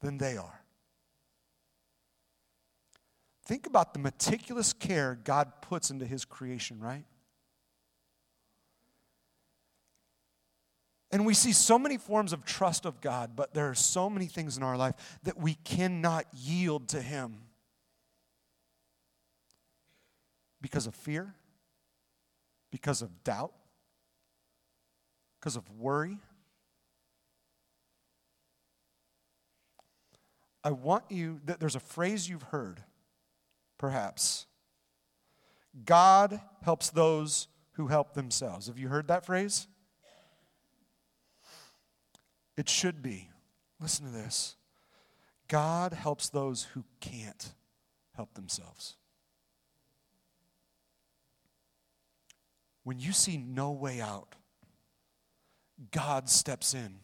than 0.02 0.18
they 0.18 0.38
are? 0.38 0.62
Think 3.46 3.66
about 3.66 3.94
the 3.94 4.00
meticulous 4.00 4.74
care 4.74 5.18
God 5.24 5.62
puts 5.62 5.90
into 5.90 6.06
His 6.06 6.26
creation, 6.26 6.80
right? 6.80 7.06
And 11.12 11.26
we 11.26 11.34
see 11.34 11.54
so 11.54 11.80
many 11.80 11.98
forms 11.98 12.34
of 12.34 12.45
trust 12.45 12.86
of 12.86 13.02
God, 13.02 13.32
but 13.36 13.54
there 13.54 13.69
are 13.69 13.76
so 13.76 14.10
many 14.10 14.28
things 14.28 14.58
in 14.58 14.63
our 14.63 14.78
life 14.78 15.19
that 15.24 15.38
we 15.38 15.56
cannot 15.56 16.26
yield 16.34 16.89
to 16.89 17.02
Him 17.02 17.38
because 20.62 20.86
of 20.86 20.93
fear, 20.93 21.34
because 22.72 23.02
of 23.02 23.24
doubt, 23.24 23.54
because 25.39 25.56
of 25.56 25.67
worry. 25.72 26.17
I 30.63 30.72
want 30.72 31.06
you, 31.10 31.39
there's 31.43 31.76
a 31.76 31.80
phrase 31.80 32.30
you've 32.30 32.43
heard, 32.43 32.84
perhaps. 33.78 34.45
God 35.86 36.39
helps 36.62 36.89
those 36.89 37.48
who 37.74 37.88
help 37.88 38.13
themselves. 38.13 38.67
Have 38.67 38.78
you 38.78 38.89
heard 38.89 39.08
that 39.08 39.26
phrase? 39.26 39.67
It 42.60 42.67
should 42.67 43.02
be. 43.02 43.30
Listen 43.80 44.06
to 44.06 44.12
this 44.12 44.58
God 45.48 45.93
helps 45.93 46.28
those 46.28 46.63
who 46.74 46.84
can't 47.00 47.54
help 48.17 48.34
themselves. 48.34 48.98
When 52.84 53.00
you 53.00 53.13
see 53.13 53.38
no 53.38 53.72
way 53.72 54.02
out, 54.02 54.36
God 55.91 56.28
steps 56.28 56.74
in 56.74 56.95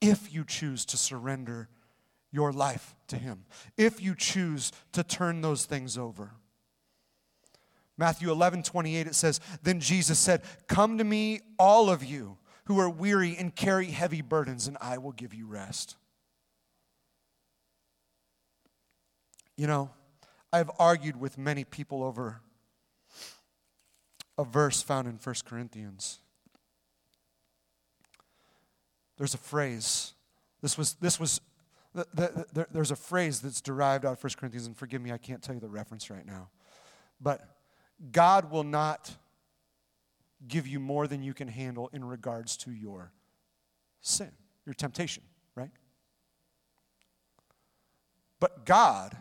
if 0.00 0.32
you 0.32 0.42
choose 0.42 0.86
to 0.86 0.96
surrender 0.96 1.68
your 2.32 2.50
life 2.50 2.94
to 3.08 3.18
Him, 3.18 3.44
if 3.76 4.02
you 4.02 4.14
choose 4.14 4.72
to 4.92 5.04
turn 5.04 5.42
those 5.42 5.66
things 5.66 5.98
over. 5.98 6.30
Matthew 7.98 8.32
11, 8.32 8.62
28, 8.62 9.06
it 9.06 9.14
says, 9.14 9.38
Then 9.62 9.80
Jesus 9.80 10.18
said, 10.18 10.40
Come 10.66 10.96
to 10.96 11.04
me, 11.04 11.40
all 11.58 11.90
of 11.90 12.02
you 12.02 12.38
who 12.66 12.78
are 12.80 12.90
weary 12.90 13.36
and 13.38 13.54
carry 13.54 13.86
heavy 13.86 14.22
burdens, 14.22 14.66
and 14.66 14.76
I 14.80 14.98
will 14.98 15.12
give 15.12 15.32
you 15.32 15.46
rest. 15.46 15.96
You 19.56 19.66
know, 19.66 19.90
I've 20.52 20.70
argued 20.78 21.18
with 21.18 21.38
many 21.38 21.64
people 21.64 22.02
over 22.02 22.40
a 24.36 24.44
verse 24.44 24.82
found 24.82 25.08
in 25.08 25.18
1 25.22 25.34
Corinthians. 25.44 26.18
There's 29.16 29.32
a 29.32 29.38
phrase. 29.38 30.12
This 30.60 30.76
was, 30.76 30.94
this 30.94 31.18
was 31.18 31.40
the, 31.94 32.06
the, 32.12 32.46
the, 32.52 32.66
there's 32.70 32.90
a 32.90 32.96
phrase 32.96 33.40
that's 33.40 33.60
derived 33.60 34.04
out 34.04 34.12
of 34.12 34.22
1 34.22 34.32
Corinthians, 34.38 34.66
and 34.66 34.76
forgive 34.76 35.00
me, 35.00 35.12
I 35.12 35.18
can't 35.18 35.42
tell 35.42 35.54
you 35.54 35.60
the 35.60 35.68
reference 35.68 36.10
right 36.10 36.26
now. 36.26 36.48
But 37.20 37.48
God 38.12 38.50
will 38.50 38.64
not 38.64 39.16
give 40.48 40.66
you 40.66 40.80
more 40.80 41.06
than 41.06 41.22
you 41.22 41.34
can 41.34 41.48
handle 41.48 41.88
in 41.92 42.04
regards 42.04 42.56
to 42.58 42.70
your 42.70 43.12
sin, 44.00 44.30
your 44.64 44.74
temptation, 44.74 45.22
right? 45.54 45.70
But 48.38 48.64
God 48.66 49.16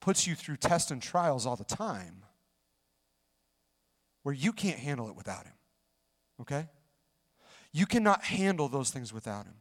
puts 0.00 0.26
you 0.26 0.34
through 0.34 0.56
tests 0.56 0.90
and 0.90 1.02
trials 1.02 1.46
all 1.46 1.56
the 1.56 1.64
time 1.64 2.24
where 4.22 4.34
you 4.34 4.52
can't 4.52 4.78
handle 4.78 5.08
it 5.08 5.16
without 5.16 5.44
Him, 5.44 5.54
okay? 6.40 6.68
You 7.72 7.86
cannot 7.86 8.24
handle 8.24 8.68
those 8.68 8.90
things 8.90 9.12
without 9.12 9.46
Him. 9.46 9.54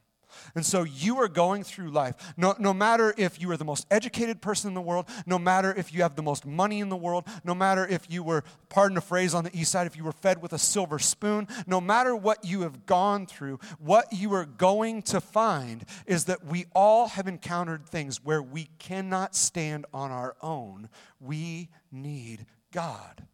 And 0.56 0.65
so 0.65 0.84
you 0.84 1.19
are 1.19 1.28
going 1.28 1.63
through 1.63 1.91
life, 1.91 2.34
no, 2.38 2.56
no 2.60 2.74
matter 2.74 3.13
if 3.17 3.41
you 3.41 3.52
are 3.52 3.58
the 3.58 3.65
most 3.65 3.86
educated 3.91 4.41
person 4.41 4.67
in 4.69 4.74
the 4.74 4.82
world, 4.82 5.08
no 5.26 5.39
matter 5.39 5.74
if 5.76 5.93
you 5.93 6.02
have 6.02 6.15
the 6.15 6.24
most 6.24 6.46
money 6.46 6.80
in 6.80 6.89
the 6.89 6.96
world, 6.96 7.26
no 7.43 7.56
matter 7.56 7.86
if 7.88 8.10
you 8.10 8.24
were, 8.24 8.43
pardon 8.69 8.98
a 8.98 9.02
phrase 9.02 9.34
on 9.34 9.43
the 9.43 9.58
east 9.58 9.72
side, 9.72 9.88
if 9.88 9.98
you 9.98 10.04
were 10.04 10.12
fed 10.12 10.41
with 10.41 10.54
a 10.54 10.60
silver 10.60 11.00
spoon, 11.00 11.48
no 11.67 11.80
matter 11.82 12.15
what 12.15 12.43
you 12.46 12.62
have 12.62 12.86
gone 12.86 13.26
through, 13.26 13.60
what 13.80 14.12
you 14.12 14.34
are 14.34 14.46
going 14.46 15.02
to 15.02 15.22
find 15.22 15.86
is 16.06 16.26
that 16.26 16.46
we 16.46 16.65
all 16.74 17.08
have 17.08 17.28
encountered 17.28 17.86
things 17.86 18.24
where 18.24 18.41
we 18.41 18.69
cannot 18.80 19.36
stand 19.36 19.86
on 19.93 20.12
our 20.12 20.36
own. 20.41 20.89
We 21.19 21.69
need 21.91 22.46
God. 22.72 23.28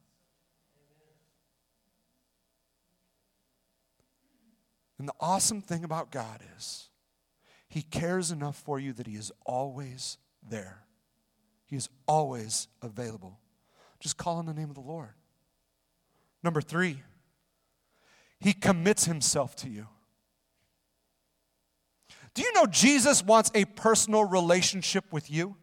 And 4.99 5.07
the 5.07 5.13
awesome 5.19 5.61
thing 5.61 5.85
about 5.85 6.11
God 6.11 6.41
is, 6.57 6.88
he 7.69 7.83
cares 7.83 8.31
enough 8.31 8.57
for 8.57 8.79
you 8.79 8.93
that 8.93 9.07
He 9.07 9.15
is 9.15 9.31
always 9.45 10.17
there. 10.47 10.83
He 11.67 11.75
is 11.75 11.87
always 12.07 12.67
available. 12.81 13.39
Just 13.99 14.17
call 14.17 14.37
on 14.37 14.47
the 14.47 14.53
name 14.53 14.69
of 14.69 14.75
the 14.75 14.81
Lord. 14.81 15.09
Number 16.43 16.61
three, 16.61 17.03
He 18.39 18.53
commits 18.53 19.05
Himself 19.05 19.55
to 19.57 19.69
you. 19.69 19.87
Do 22.33 22.41
you 22.41 22.51
know 22.53 22.65
Jesus 22.65 23.23
wants 23.23 23.51
a 23.53 23.65
personal 23.65 24.23
relationship 24.23 25.05
with 25.11 25.29
you? 25.29 25.55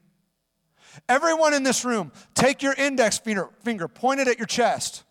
Everyone 1.08 1.54
in 1.54 1.62
this 1.62 1.84
room, 1.84 2.12
take 2.34 2.62
your 2.62 2.74
index 2.74 3.18
finger, 3.18 3.50
finger 3.62 3.88
point 3.88 4.20
it 4.20 4.28
at 4.28 4.38
your 4.38 4.46
chest, 4.46 5.02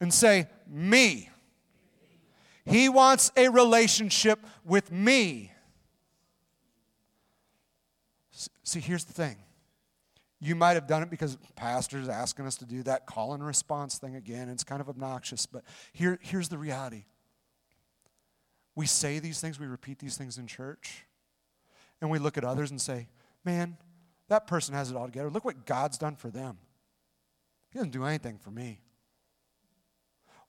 and 0.00 0.12
say, 0.12 0.48
Me. 0.68 1.30
He 2.66 2.88
wants 2.88 3.30
a 3.36 3.48
relationship 3.48 4.38
with 4.64 4.90
me. 4.90 5.53
See, 8.62 8.80
here's 8.80 9.04
the 9.04 9.12
thing. 9.12 9.36
You 10.40 10.54
might 10.54 10.72
have 10.72 10.86
done 10.86 11.02
it 11.02 11.10
because 11.10 11.38
pastors 11.56 12.08
asking 12.08 12.46
us 12.46 12.56
to 12.56 12.66
do 12.66 12.82
that 12.82 13.06
call 13.06 13.32
and 13.32 13.44
response 13.44 13.98
thing 13.98 14.16
again. 14.16 14.48
It's 14.48 14.64
kind 14.64 14.80
of 14.80 14.88
obnoxious, 14.88 15.46
but 15.46 15.62
here, 15.92 16.18
here's 16.20 16.48
the 16.48 16.58
reality. 16.58 17.04
We 18.74 18.86
say 18.86 19.20
these 19.20 19.40
things, 19.40 19.58
we 19.58 19.66
repeat 19.66 20.00
these 20.00 20.16
things 20.16 20.36
in 20.36 20.46
church, 20.46 21.04
and 22.00 22.10
we 22.10 22.18
look 22.18 22.36
at 22.36 22.44
others 22.44 22.70
and 22.70 22.80
say, 22.80 23.08
man, 23.44 23.76
that 24.28 24.46
person 24.46 24.74
has 24.74 24.90
it 24.90 24.96
all 24.96 25.06
together. 25.06 25.30
Look 25.30 25.44
what 25.44 25.64
God's 25.64 25.96
done 25.96 26.16
for 26.16 26.28
them. 26.28 26.58
He 27.70 27.78
doesn't 27.78 27.92
do 27.92 28.04
anything 28.04 28.38
for 28.38 28.50
me 28.50 28.80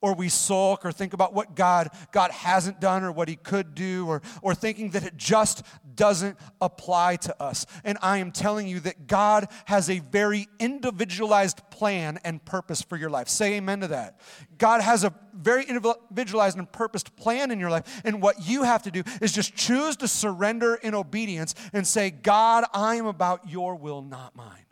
or 0.05 0.13
we 0.13 0.29
sulk 0.29 0.85
or 0.85 0.91
think 0.91 1.13
about 1.13 1.33
what 1.33 1.55
God, 1.55 1.89
God 2.11 2.29
hasn't 2.29 2.79
done 2.79 3.03
or 3.03 3.11
what 3.11 3.27
he 3.27 3.35
could 3.35 3.73
do 3.73 4.05
or, 4.05 4.21
or 4.43 4.53
thinking 4.53 4.91
that 4.91 5.03
it 5.03 5.17
just 5.17 5.65
doesn't 5.95 6.37
apply 6.61 7.15
to 7.15 7.41
us. 7.41 7.65
And 7.83 7.97
I 8.03 8.19
am 8.19 8.31
telling 8.31 8.67
you 8.67 8.79
that 8.81 9.07
God 9.07 9.47
has 9.65 9.89
a 9.89 9.97
very 9.97 10.47
individualized 10.59 11.59
plan 11.71 12.19
and 12.23 12.43
purpose 12.45 12.83
for 12.83 12.97
your 12.97 13.09
life. 13.09 13.27
Say 13.27 13.55
amen 13.55 13.79
to 13.79 13.87
that. 13.87 14.19
God 14.59 14.81
has 14.81 15.03
a 15.03 15.11
very 15.33 15.65
individualized 15.65 16.59
and 16.59 16.71
purposed 16.71 17.15
plan 17.15 17.49
in 17.49 17.59
your 17.59 17.71
life. 17.71 18.01
And 18.05 18.21
what 18.21 18.47
you 18.47 18.61
have 18.61 18.83
to 18.83 18.91
do 18.91 19.01
is 19.21 19.31
just 19.31 19.55
choose 19.55 19.95
to 19.97 20.07
surrender 20.07 20.75
in 20.75 20.93
obedience 20.93 21.55
and 21.73 21.87
say, 21.87 22.11
God, 22.11 22.65
I 22.75 22.97
am 22.97 23.07
about 23.07 23.49
your 23.49 23.75
will, 23.75 24.03
not 24.03 24.35
mine. 24.35 24.65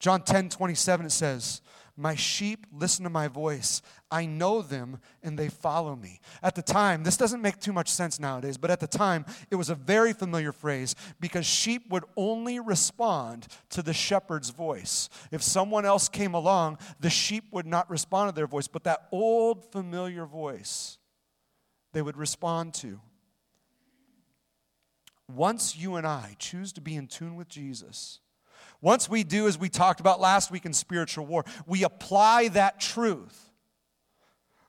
John 0.00 0.22
10 0.22 0.48
27, 0.48 1.06
it 1.06 1.10
says, 1.10 1.60
My 2.00 2.14
sheep 2.14 2.66
listen 2.72 3.04
to 3.04 3.10
my 3.10 3.28
voice. 3.28 3.82
I 4.10 4.24
know 4.24 4.62
them 4.62 5.00
and 5.22 5.38
they 5.38 5.50
follow 5.50 5.94
me. 5.94 6.20
At 6.42 6.54
the 6.54 6.62
time, 6.62 7.04
this 7.04 7.18
doesn't 7.18 7.42
make 7.42 7.60
too 7.60 7.74
much 7.74 7.90
sense 7.90 8.18
nowadays, 8.18 8.56
but 8.56 8.70
at 8.70 8.80
the 8.80 8.86
time, 8.86 9.26
it 9.50 9.56
was 9.56 9.68
a 9.68 9.74
very 9.74 10.14
familiar 10.14 10.50
phrase 10.50 10.94
because 11.20 11.44
sheep 11.44 11.90
would 11.90 12.04
only 12.16 12.58
respond 12.58 13.48
to 13.68 13.82
the 13.82 13.92
shepherd's 13.92 14.48
voice. 14.48 15.10
If 15.30 15.42
someone 15.42 15.84
else 15.84 16.08
came 16.08 16.32
along, 16.32 16.78
the 17.00 17.10
sheep 17.10 17.44
would 17.52 17.66
not 17.66 17.90
respond 17.90 18.30
to 18.30 18.34
their 18.34 18.46
voice, 18.46 18.66
but 18.66 18.84
that 18.84 19.06
old 19.12 19.70
familiar 19.70 20.24
voice 20.24 20.96
they 21.92 22.00
would 22.00 22.16
respond 22.16 22.72
to. 22.74 22.98
Once 25.28 25.76
you 25.76 25.96
and 25.96 26.06
I 26.06 26.34
choose 26.38 26.72
to 26.72 26.80
be 26.80 26.96
in 26.96 27.08
tune 27.08 27.36
with 27.36 27.50
Jesus, 27.50 28.20
once 28.82 29.08
we 29.08 29.24
do, 29.24 29.46
as 29.46 29.58
we 29.58 29.68
talked 29.68 30.00
about 30.00 30.20
last 30.20 30.50
week 30.50 30.64
in 30.64 30.72
spiritual 30.72 31.26
war, 31.26 31.44
we 31.66 31.84
apply 31.84 32.48
that 32.48 32.80
truth. 32.80 33.50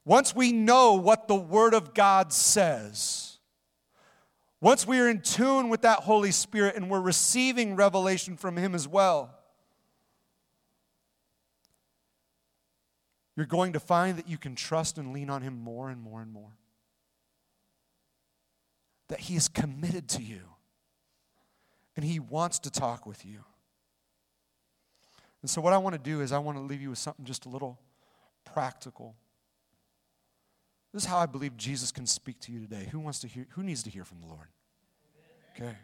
Once 0.04 0.36
we 0.36 0.52
know 0.52 0.96
what 0.96 1.28
the 1.28 1.36
Word 1.36 1.74
of 1.74 1.94
God 1.94 2.34
says, 2.34 3.38
once 4.60 4.86
we 4.86 5.00
are 5.00 5.10
in 5.10 5.22
tune 5.22 5.70
with 5.70 5.82
that 5.84 6.00
Holy 6.00 6.32
Spirit 6.32 6.76
and 6.76 6.90
we're 6.90 7.02
receiving 7.02 7.76
revelation 7.76 8.36
from 8.36 8.58
Him 8.58 8.76
as 8.76 8.88
well, 8.88 9.34
you're 13.36 13.46
going 13.46 13.74
to 13.74 13.80
find 13.80 14.18
that 14.18 14.28
you 14.28 14.38
can 14.38 14.56
trust 14.56 14.98
and 14.98 15.14
lean 15.14 15.30
on 15.30 15.42
Him 15.42 15.58
more 15.58 15.90
and 15.90 16.02
more 16.02 16.22
and 16.22 16.32
more. 16.32 16.58
That 19.08 19.22
He 19.22 19.36
is 19.36 19.48
committed 19.48 20.10
to 20.10 20.22
you 20.22 20.42
and 21.96 22.04
He 22.04 22.20
wants 22.20 22.60
to 22.60 22.70
talk 22.70 23.06
with 23.06 23.26
you. 23.26 23.44
And 25.42 25.50
so, 25.50 25.62
what 25.62 25.74
I 25.74 25.78
want 25.78 25.94
to 25.94 26.02
do 26.02 26.22
is, 26.22 26.32
I 26.32 26.40
want 26.40 26.58
to 26.58 26.62
leave 26.62 26.82
you 26.82 26.90
with 26.90 27.00
something 27.00 27.26
just 27.26 27.46
a 27.46 27.50
little 27.50 27.80
practical. 28.46 29.16
This 30.94 31.04
is 31.04 31.10
how 31.10 31.18
I 31.18 31.26
believe 31.26 31.56
Jesus 31.58 31.92
can 31.92 32.06
speak 32.06 32.40
to 32.42 32.52
you 32.52 32.60
today. 32.60 32.90
Who 32.92 33.00
wants 33.00 33.20
to 33.20 33.28
hear? 33.28 33.48
Who 33.52 33.64
needs 33.64 33.84
to 33.84 33.90
hear 33.90 34.04
from 34.04 34.20
the 34.22 34.28
Lord? 34.28 34.48
Okay. 35.56 35.76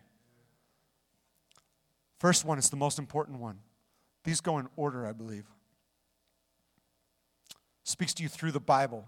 First 2.20 2.46
one 2.46 2.58
is 2.58 2.70
the 2.70 2.76
most 2.76 3.00
important 3.00 3.40
one. 3.40 3.60
These 4.24 4.42
go 4.42 4.58
in 4.58 4.68
order, 4.76 5.06
I 5.06 5.14
believe. 5.14 5.46
Speaks 7.84 8.14
to 8.16 8.24
you 8.24 8.30
through 8.30 8.52
the 8.52 8.60
Bible. 8.60 9.08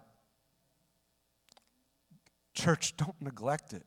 Church, 2.54 2.96
don't 2.98 3.20
neglect 3.22 3.74
it. 3.74 3.86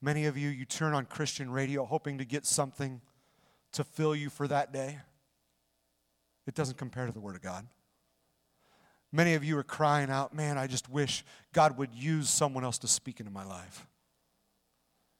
Many 0.00 0.26
of 0.26 0.36
you, 0.36 0.48
you 0.48 0.64
turn 0.64 0.94
on 0.94 1.06
Christian 1.06 1.50
radio 1.50 1.84
hoping 1.84 2.18
to 2.18 2.24
get 2.24 2.46
something 2.46 3.00
to 3.72 3.84
fill 3.84 4.14
you 4.14 4.30
for 4.30 4.48
that 4.48 4.72
day. 4.72 4.98
It 6.46 6.54
doesn't 6.54 6.78
compare 6.78 7.06
to 7.06 7.12
the 7.12 7.20
Word 7.20 7.36
of 7.36 7.42
God. 7.42 7.66
Many 9.12 9.34
of 9.34 9.44
you 9.44 9.56
are 9.58 9.62
crying 9.62 10.10
out, 10.10 10.34
man, 10.34 10.58
I 10.58 10.66
just 10.66 10.88
wish 10.88 11.24
God 11.52 11.78
would 11.78 11.94
use 11.94 12.28
someone 12.28 12.64
else 12.64 12.78
to 12.78 12.88
speak 12.88 13.20
into 13.20 13.32
my 13.32 13.44
life. 13.44 13.86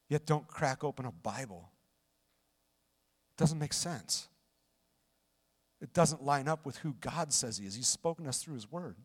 Yet 0.09 0.25
don't 0.25 0.47
crack 0.47 0.83
open 0.83 1.05
a 1.05 1.11
Bible. 1.11 1.69
It 3.31 3.41
doesn't 3.41 3.59
make 3.59 3.73
sense. 3.73 4.27
It 5.81 5.93
doesn't 5.93 6.23
line 6.23 6.47
up 6.47 6.65
with 6.65 6.77
who 6.77 6.95
God 6.99 7.31
says 7.33 7.57
He 7.57 7.65
is. 7.65 7.75
He's 7.75 7.87
spoken 7.87 8.27
us 8.27 8.41
through 8.41 8.55
His 8.55 8.71
Word. 8.71 8.95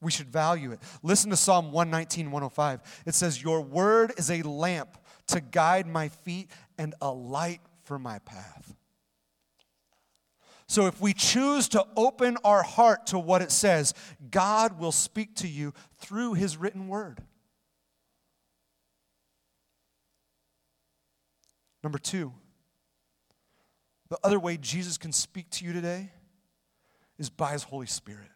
We 0.00 0.10
should 0.10 0.28
value 0.28 0.72
it. 0.72 0.80
Listen 1.02 1.30
to 1.30 1.36
Psalm 1.36 1.66
119, 1.70 2.26
105. 2.26 3.02
It 3.06 3.14
says, 3.14 3.40
Your 3.40 3.60
word 3.60 4.12
is 4.16 4.30
a 4.30 4.42
lamp 4.42 4.98
to 5.28 5.40
guide 5.40 5.86
my 5.86 6.08
feet 6.08 6.50
and 6.76 6.94
a 7.00 7.10
light 7.10 7.60
for 7.84 7.98
my 7.98 8.18
path. 8.20 8.74
So 10.66 10.86
if 10.86 11.00
we 11.00 11.12
choose 11.12 11.68
to 11.70 11.84
open 11.96 12.38
our 12.44 12.62
heart 12.62 13.08
to 13.08 13.18
what 13.18 13.42
it 13.42 13.50
says, 13.50 13.92
God 14.30 14.78
will 14.78 14.92
speak 14.92 15.36
to 15.36 15.48
you 15.48 15.74
through 15.98 16.34
his 16.34 16.56
written 16.56 16.88
word. 16.88 17.20
Number 21.82 21.98
two, 21.98 22.32
the 24.08 24.18
other 24.24 24.38
way 24.38 24.56
Jesus 24.56 24.96
can 24.96 25.12
speak 25.12 25.50
to 25.50 25.64
you 25.64 25.72
today 25.72 26.10
is 27.18 27.28
by 27.28 27.52
his 27.52 27.64
Holy 27.64 27.86
Spirit. 27.86 28.30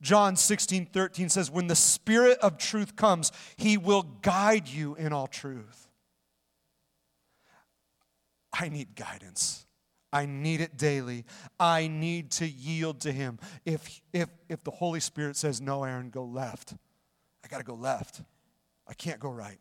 John 0.00 0.34
16, 0.34 0.86
13 0.86 1.28
says, 1.28 1.50
When 1.50 1.66
the 1.66 1.76
Spirit 1.76 2.38
of 2.38 2.56
truth 2.56 2.96
comes, 2.96 3.32
he 3.56 3.76
will 3.76 4.02
guide 4.22 4.66
you 4.66 4.94
in 4.94 5.12
all 5.12 5.26
truth. 5.26 5.89
I 8.52 8.68
need 8.68 8.94
guidance. 8.94 9.66
I 10.12 10.26
need 10.26 10.60
it 10.60 10.76
daily. 10.76 11.24
I 11.58 11.86
need 11.86 12.32
to 12.32 12.46
yield 12.48 13.00
to 13.00 13.12
him. 13.12 13.38
If, 13.64 14.00
if, 14.12 14.28
if 14.48 14.64
the 14.64 14.70
Holy 14.70 15.00
Spirit 15.00 15.36
says, 15.36 15.60
No, 15.60 15.84
Aaron, 15.84 16.10
go 16.10 16.24
left, 16.24 16.74
I 17.44 17.48
got 17.48 17.58
to 17.58 17.64
go 17.64 17.74
left. 17.74 18.22
I 18.88 18.94
can't 18.94 19.20
go 19.20 19.30
right. 19.30 19.58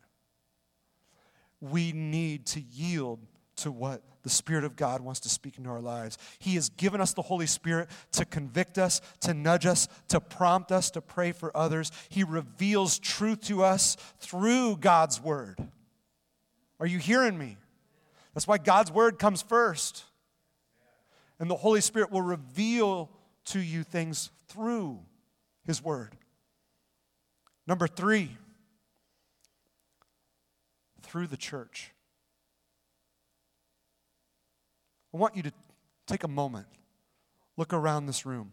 We 1.61 1.91
need 1.91 2.47
to 2.47 2.61
yield 2.61 3.19
to 3.57 3.71
what 3.71 4.01
the 4.23 4.29
Spirit 4.29 4.63
of 4.63 4.75
God 4.75 5.01
wants 5.01 5.19
to 5.21 5.29
speak 5.29 5.57
into 5.57 5.69
our 5.69 5.81
lives. 5.81 6.17
He 6.39 6.55
has 6.55 6.69
given 6.69 6.99
us 7.01 7.13
the 7.13 7.21
Holy 7.21 7.45
Spirit 7.45 7.89
to 8.13 8.25
convict 8.25 8.77
us, 8.77 9.01
to 9.21 9.33
nudge 9.33 9.65
us, 9.65 9.87
to 10.07 10.19
prompt 10.19 10.71
us 10.71 10.89
to 10.91 11.01
pray 11.01 11.31
for 11.31 11.55
others. 11.55 11.91
He 12.09 12.23
reveals 12.23 12.97
truth 12.99 13.41
to 13.47 13.63
us 13.63 13.97
through 14.19 14.77
God's 14.77 15.21
Word. 15.21 15.59
Are 16.79 16.87
you 16.87 16.97
hearing 16.97 17.37
me? 17.37 17.57
That's 18.33 18.47
why 18.47 18.57
God's 18.57 18.91
Word 18.91 19.19
comes 19.19 19.41
first. 19.41 20.03
And 21.39 21.49
the 21.49 21.55
Holy 21.55 21.81
Spirit 21.81 22.11
will 22.11 22.21
reveal 22.21 23.09
to 23.45 23.59
you 23.59 23.83
things 23.83 24.29
through 24.47 24.99
His 25.65 25.83
Word. 25.83 26.15
Number 27.65 27.87
three, 27.87 28.31
through 31.01 31.27
the 31.27 31.37
church. 31.37 31.91
I 35.13 35.17
want 35.17 35.35
you 35.35 35.43
to 35.43 35.51
take 36.05 36.23
a 36.23 36.27
moment, 36.27 36.67
look 37.57 37.73
around 37.73 38.05
this 38.05 38.25
room. 38.25 38.51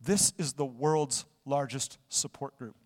This 0.00 0.32
is 0.38 0.54
the 0.54 0.64
world's 0.64 1.26
largest 1.44 1.98
support 2.08 2.56
group. 2.56 2.76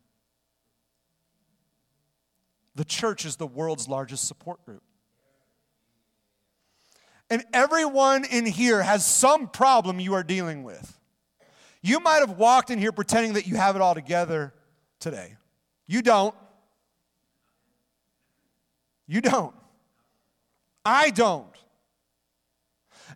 The 2.75 2.85
church 2.85 3.25
is 3.25 3.37
the 3.37 3.47
world's 3.47 3.89
largest 3.89 4.27
support 4.27 4.65
group. 4.65 4.83
And 7.31 7.45
everyone 7.53 8.25
in 8.25 8.47
here 8.47 8.83
has 8.83 9.05
some 9.07 9.49
problem 9.49 9.99
you 9.99 10.15
are 10.15 10.23
dealing 10.23 10.63
with. 10.63 10.99
You 11.83 12.01
might 12.01 12.21
have 12.21 12.33
walked 12.33 12.71
in 12.71 12.79
here 12.79 12.93
pretending 12.93 13.35
that 13.35 13.47
you 13.47 13.57
have 13.57 13.77
it 13.77 13.83
all 13.83 13.95
together 13.95 14.55
today. 15.01 15.37
You 15.87 16.03
don't. 16.03 16.35
You 19.07 19.21
don't. 19.21 19.55
I 20.85 21.11
don't. 21.11 21.47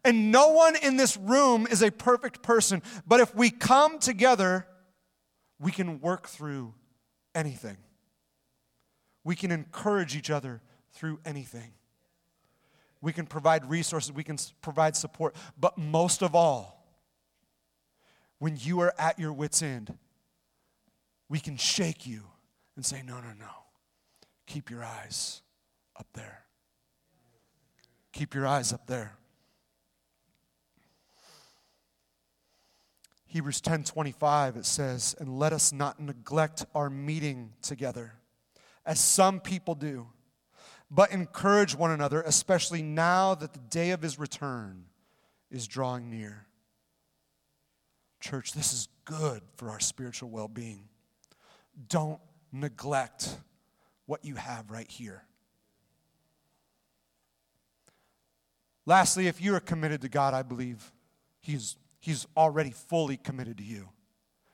And 0.04 0.30
no 0.30 0.48
one 0.48 0.76
in 0.76 0.96
this 0.96 1.16
room 1.16 1.66
is 1.70 1.82
a 1.82 1.90
perfect 1.90 2.42
person, 2.42 2.82
but 3.06 3.20
if 3.20 3.34
we 3.34 3.50
come 3.50 3.98
together, 3.98 4.66
we 5.58 5.72
can 5.72 6.00
work 6.00 6.28
through 6.28 6.74
anything. 7.34 7.76
We 9.28 9.36
can 9.36 9.50
encourage 9.50 10.16
each 10.16 10.30
other 10.30 10.62
through 10.94 11.20
anything. 11.22 11.72
We 13.02 13.12
can 13.12 13.26
provide 13.26 13.68
resources, 13.68 14.10
we 14.10 14.24
can 14.24 14.38
provide 14.62 14.96
support, 14.96 15.36
but 15.60 15.76
most 15.76 16.22
of 16.22 16.34
all, 16.34 16.82
when 18.38 18.56
you 18.58 18.80
are 18.80 18.94
at 18.98 19.18
your 19.18 19.34
wits' 19.34 19.60
end, 19.60 19.98
we 21.28 21.40
can 21.40 21.58
shake 21.58 22.06
you 22.06 22.22
and 22.74 22.86
say, 22.86 23.02
No, 23.02 23.16
no, 23.20 23.34
no. 23.38 23.50
Keep 24.46 24.70
your 24.70 24.82
eyes 24.82 25.42
up 25.94 26.06
there. 26.14 26.44
Keep 28.12 28.34
your 28.34 28.46
eyes 28.46 28.72
up 28.72 28.86
there. 28.86 29.18
Hebrews 33.26 33.60
10:25 33.60 34.56
it 34.56 34.64
says, 34.64 35.14
"And 35.20 35.38
let 35.38 35.52
us 35.52 35.70
not 35.70 36.00
neglect 36.00 36.64
our 36.74 36.88
meeting 36.88 37.52
together, 37.60 38.17
as 38.88 38.98
some 38.98 39.38
people 39.38 39.76
do, 39.76 40.08
but 40.90 41.12
encourage 41.12 41.76
one 41.76 41.92
another, 41.92 42.22
especially 42.22 42.82
now 42.82 43.36
that 43.36 43.52
the 43.52 43.60
day 43.60 43.90
of 43.90 44.02
his 44.02 44.18
return 44.18 44.86
is 45.48 45.68
drawing 45.68 46.10
near." 46.10 46.46
Church, 48.18 48.52
this 48.52 48.72
is 48.72 48.88
good 49.04 49.42
for 49.54 49.70
our 49.70 49.78
spiritual 49.78 50.30
well-being. 50.30 50.88
Don't 51.88 52.20
neglect 52.50 53.38
what 54.06 54.24
you 54.24 54.34
have 54.34 54.72
right 54.72 54.90
here. 54.90 55.22
Lastly, 58.86 59.28
if 59.28 59.40
you 59.40 59.54
are 59.54 59.60
committed 59.60 60.00
to 60.00 60.08
God, 60.08 60.34
I 60.34 60.42
believe 60.42 60.92
He's, 61.40 61.76
he's 62.00 62.26
already 62.36 62.70
fully 62.70 63.16
committed 63.16 63.58
to 63.58 63.64
you. 63.64 63.88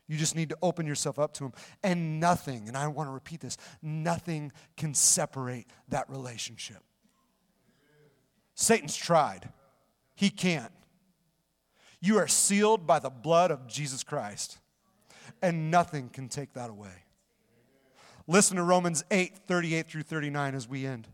You 0.07 0.19
just 0.19 0.37
need 0.37 0.51
to 0.51 0.59
open 0.63 0.87
yourself 0.87 1.19
up 1.19 1.33
to 1.35 1.45
Him. 1.45 1.53
And 1.83 2.21
nothing, 2.21 2.69
and 2.69 2.77
I 2.77 2.87
want 2.89 3.09
to 3.09 3.13
repeat 3.13 3.41
this, 3.41 3.57
nothing 3.83 4.53
can 4.77 4.95
separate 4.95 5.67
that 5.89 6.09
relationship. 6.11 6.83
Satan's 8.55 8.97
tried, 8.97 9.49
he 10.15 10.31
can't. 10.31 10.73
You 12.01 12.19
are 12.19 12.29
sealed 12.29 12.87
by 12.87 12.99
the 12.99 13.11
blood 13.11 13.51
of 13.51 13.67
Jesus 13.67 14.05
Christ, 14.05 14.59
and 15.43 15.71
nothing 15.71 16.09
can 16.09 16.29
take 16.29 16.53
that 16.53 16.71
away. 16.71 17.05
Listen 18.27 18.57
to 18.57 18.63
Romans 18.63 19.05
8 19.11 19.37
38 19.47 19.89
through 19.89 20.03
39 20.03 20.55
as 20.55 20.69
we 20.69 20.87
end. 20.87 21.09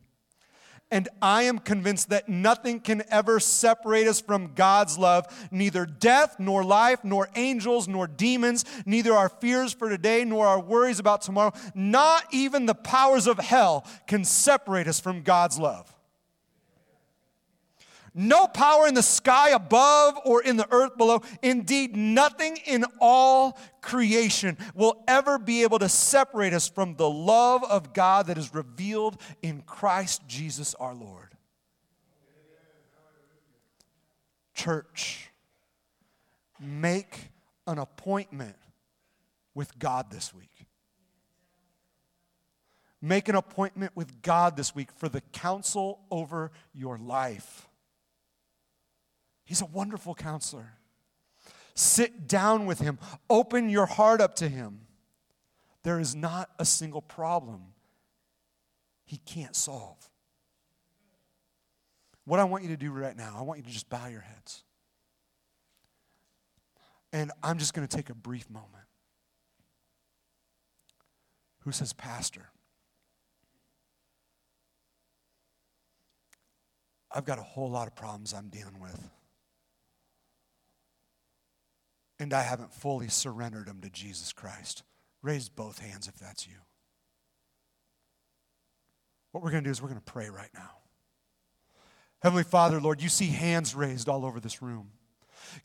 And 0.90 1.08
I 1.22 1.44
am 1.44 1.58
convinced 1.58 2.10
that 2.10 2.28
nothing 2.28 2.80
can 2.80 3.02
ever 3.10 3.38
separate 3.38 4.08
us 4.08 4.20
from 4.20 4.54
God's 4.54 4.98
love. 4.98 5.26
Neither 5.50 5.86
death, 5.86 6.36
nor 6.38 6.64
life, 6.64 7.04
nor 7.04 7.28
angels, 7.36 7.86
nor 7.86 8.06
demons, 8.06 8.64
neither 8.84 9.12
our 9.12 9.28
fears 9.28 9.72
for 9.72 9.88
today, 9.88 10.24
nor 10.24 10.46
our 10.46 10.60
worries 10.60 10.98
about 10.98 11.22
tomorrow, 11.22 11.52
not 11.74 12.24
even 12.32 12.66
the 12.66 12.74
powers 12.74 13.26
of 13.26 13.38
hell 13.38 13.86
can 14.06 14.24
separate 14.24 14.88
us 14.88 14.98
from 14.98 15.22
God's 15.22 15.58
love. 15.58 15.94
No 18.20 18.46
power 18.46 18.86
in 18.86 18.92
the 18.92 19.02
sky 19.02 19.48
above 19.48 20.18
or 20.26 20.42
in 20.42 20.58
the 20.58 20.70
earth 20.70 20.98
below. 20.98 21.22
Indeed, 21.40 21.96
nothing 21.96 22.58
in 22.66 22.84
all 23.00 23.58
creation 23.80 24.58
will 24.74 25.02
ever 25.08 25.38
be 25.38 25.62
able 25.62 25.78
to 25.78 25.88
separate 25.88 26.52
us 26.52 26.68
from 26.68 26.96
the 26.96 27.08
love 27.08 27.64
of 27.64 27.94
God 27.94 28.26
that 28.26 28.36
is 28.36 28.54
revealed 28.54 29.18
in 29.40 29.62
Christ 29.62 30.20
Jesus 30.28 30.74
our 30.74 30.94
Lord. 30.94 31.34
Church, 34.52 35.30
make 36.60 37.30
an 37.66 37.78
appointment 37.78 38.56
with 39.54 39.78
God 39.78 40.10
this 40.10 40.34
week. 40.34 40.66
Make 43.00 43.30
an 43.30 43.34
appointment 43.34 43.92
with 43.94 44.20
God 44.20 44.58
this 44.58 44.74
week 44.74 44.92
for 44.92 45.08
the 45.08 45.22
counsel 45.32 46.00
over 46.10 46.50
your 46.74 46.98
life. 46.98 47.66
He's 49.50 49.62
a 49.62 49.66
wonderful 49.66 50.14
counselor. 50.14 50.74
Sit 51.74 52.28
down 52.28 52.66
with 52.66 52.78
him, 52.78 53.00
open 53.28 53.68
your 53.68 53.84
heart 53.84 54.20
up 54.20 54.36
to 54.36 54.48
him. 54.48 54.82
There 55.82 55.98
is 55.98 56.14
not 56.14 56.50
a 56.60 56.64
single 56.64 57.02
problem 57.02 57.62
he 59.04 59.16
can't 59.16 59.56
solve. 59.56 60.08
What 62.26 62.38
I 62.38 62.44
want 62.44 62.62
you 62.62 62.68
to 62.68 62.76
do 62.76 62.92
right 62.92 63.16
now, 63.16 63.34
I 63.36 63.42
want 63.42 63.58
you 63.58 63.64
to 63.64 63.70
just 63.70 63.90
bow 63.90 64.06
your 64.06 64.20
heads. 64.20 64.62
And 67.12 67.32
I'm 67.42 67.58
just 67.58 67.74
going 67.74 67.88
to 67.88 67.96
take 67.96 68.08
a 68.08 68.14
brief 68.14 68.48
moment. 68.48 68.84
Who 71.62 71.72
says, 71.72 71.92
Pastor? 71.92 72.50
I've 77.10 77.24
got 77.24 77.40
a 77.40 77.42
whole 77.42 77.68
lot 77.68 77.88
of 77.88 77.96
problems 77.96 78.32
I'm 78.32 78.48
dealing 78.48 78.78
with. 78.78 79.10
And 82.20 82.34
I 82.34 82.42
haven't 82.42 82.72
fully 82.72 83.08
surrendered 83.08 83.66
them 83.66 83.80
to 83.80 83.90
Jesus 83.90 84.32
Christ. 84.32 84.82
Raise 85.22 85.48
both 85.48 85.78
hands 85.78 86.06
if 86.06 86.14
that's 86.16 86.46
you. 86.46 86.54
What 89.32 89.42
we're 89.42 89.50
going 89.50 89.64
to 89.64 89.68
do 89.68 89.72
is 89.72 89.80
we're 89.80 89.88
going 89.88 90.00
to 90.00 90.12
pray 90.12 90.28
right 90.28 90.50
now. 90.54 90.70
Heavenly 92.22 92.44
Father, 92.44 92.78
Lord, 92.80 93.00
you 93.00 93.08
see 93.08 93.28
hands 93.28 93.74
raised 93.74 94.08
all 94.08 94.26
over 94.26 94.38
this 94.38 94.60
room. 94.60 94.90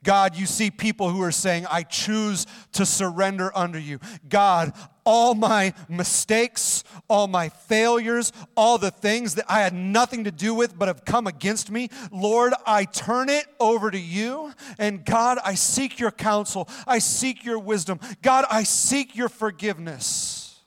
God, 0.03 0.37
you 0.37 0.45
see 0.45 0.71
people 0.71 1.09
who 1.09 1.21
are 1.21 1.31
saying, 1.31 1.65
I 1.69 1.83
choose 1.83 2.47
to 2.73 2.85
surrender 2.85 3.51
under 3.53 3.77
you. 3.77 3.99
God, 4.29 4.71
all 5.05 5.35
my 5.35 5.73
mistakes, 5.87 6.83
all 7.07 7.27
my 7.27 7.49
failures, 7.49 8.31
all 8.57 8.77
the 8.77 8.91
things 8.91 9.35
that 9.35 9.45
I 9.47 9.61
had 9.61 9.73
nothing 9.73 10.23
to 10.23 10.31
do 10.31 10.53
with 10.53 10.77
but 10.77 10.87
have 10.87 11.05
come 11.05 11.27
against 11.27 11.69
me, 11.69 11.89
Lord, 12.11 12.53
I 12.65 12.85
turn 12.85 13.29
it 13.29 13.45
over 13.59 13.91
to 13.91 13.99
you. 13.99 14.53
And 14.77 15.05
God, 15.05 15.37
I 15.45 15.55
seek 15.55 15.99
your 15.99 16.11
counsel. 16.11 16.67
I 16.87 16.99
seek 16.99 17.45
your 17.45 17.59
wisdom. 17.59 17.99
God, 18.21 18.45
I 18.49 18.63
seek 18.63 19.15
your 19.15 19.29
forgiveness. 19.29 20.59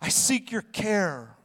I 0.00 0.08
seek 0.08 0.50
your 0.50 0.62
care. 0.62 1.36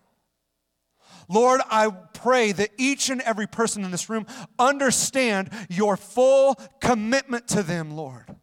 Lord, 1.30 1.62
I 1.70 1.90
pray 1.90 2.54
that 2.54 2.72
each 2.78 3.10
and 3.10 3.22
every 3.22 3.48
person 3.48 3.84
in 3.84 3.92
this 3.92 4.10
room 4.10 4.26
understand 4.58 5.50
your 5.70 5.98
full 5.98 6.56
commitment 6.80 7.48
to 7.50 7.63
them, 7.63 7.92
Lord. 7.92 8.36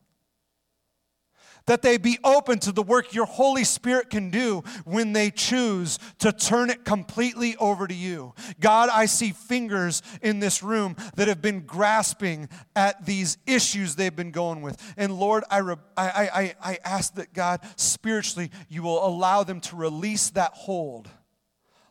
That 1.66 1.80
they 1.80 1.96
be 1.96 2.18
open 2.22 2.58
to 2.60 2.72
the 2.72 2.82
work 2.82 3.14
your 3.14 3.24
Holy 3.24 3.64
Spirit 3.64 4.10
can 4.10 4.30
do 4.30 4.62
when 4.84 5.14
they 5.14 5.30
choose 5.30 5.98
to 6.18 6.30
turn 6.30 6.68
it 6.68 6.84
completely 6.84 7.56
over 7.56 7.86
to 7.86 7.94
you. 7.94 8.34
God, 8.60 8.90
I 8.92 9.06
see 9.06 9.30
fingers 9.30 10.02
in 10.20 10.40
this 10.40 10.62
room 10.62 10.94
that 11.16 11.28
have 11.28 11.40
been 11.40 11.60
grasping 11.60 12.50
at 12.76 13.06
these 13.06 13.38
issues 13.46 13.94
they've 13.94 14.14
been 14.14 14.30
going 14.30 14.60
with. 14.60 14.94
And 14.98 15.18
Lord, 15.18 15.44
I, 15.50 15.58
re- 15.58 15.76
I, 15.96 16.28
I, 16.34 16.54
I 16.72 16.78
ask 16.84 17.14
that 17.14 17.32
God, 17.32 17.60
spiritually, 17.76 18.50
you 18.68 18.82
will 18.82 19.06
allow 19.06 19.42
them 19.42 19.60
to 19.62 19.76
release 19.76 20.28
that 20.30 20.52
hold 20.52 21.08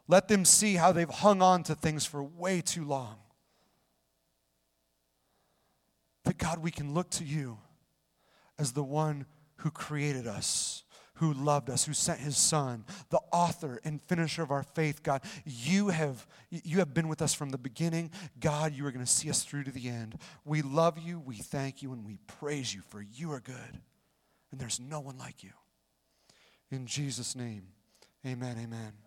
let 0.07 0.27
them 0.27 0.45
see 0.45 0.75
how 0.75 0.91
they've 0.91 1.09
hung 1.09 1.41
on 1.41 1.63
to 1.63 1.75
things 1.75 2.05
for 2.05 2.23
way 2.23 2.61
too 2.61 2.85
long. 2.85 3.15
That 6.25 6.37
God, 6.37 6.59
we 6.59 6.71
can 6.71 6.93
look 6.93 7.09
to 7.11 7.23
you 7.23 7.57
as 8.57 8.73
the 8.73 8.83
one 8.83 9.25
who 9.63 9.71
created 9.71 10.27
us, 10.27 10.83
who 11.15 11.33
loved 11.33 11.69
us, 11.69 11.85
who 11.85 11.93
sent 11.93 12.19
his 12.19 12.35
son, 12.35 12.83
the 13.09 13.19
author 13.31 13.79
and 13.85 14.01
finisher 14.01 14.43
of 14.43 14.51
our 14.51 14.63
faith, 14.63 15.01
God. 15.03 15.21
You 15.45 15.87
have, 15.87 16.27
you 16.49 16.79
have 16.79 16.93
been 16.93 17.07
with 17.07 17.21
us 17.21 17.33
from 17.33 17.49
the 17.49 17.57
beginning. 17.57 18.11
God, 18.41 18.73
you 18.73 18.85
are 18.85 18.91
going 18.91 19.05
to 19.05 19.11
see 19.11 19.29
us 19.29 19.43
through 19.43 19.63
to 19.63 19.71
the 19.71 19.87
end. 19.87 20.17
We 20.43 20.61
love 20.61 20.99
you, 20.99 21.17
we 21.19 21.37
thank 21.37 21.81
you, 21.81 21.93
and 21.93 22.05
we 22.05 22.17
praise 22.27 22.75
you, 22.75 22.81
for 22.89 23.01
you 23.01 23.31
are 23.31 23.39
good. 23.39 23.81
And 24.51 24.59
there's 24.59 24.81
no 24.81 24.99
one 24.99 25.17
like 25.17 25.43
you. 25.43 25.51
In 26.69 26.85
Jesus' 26.85 27.35
name, 27.35 27.67
amen, 28.25 28.57
amen. 28.61 29.02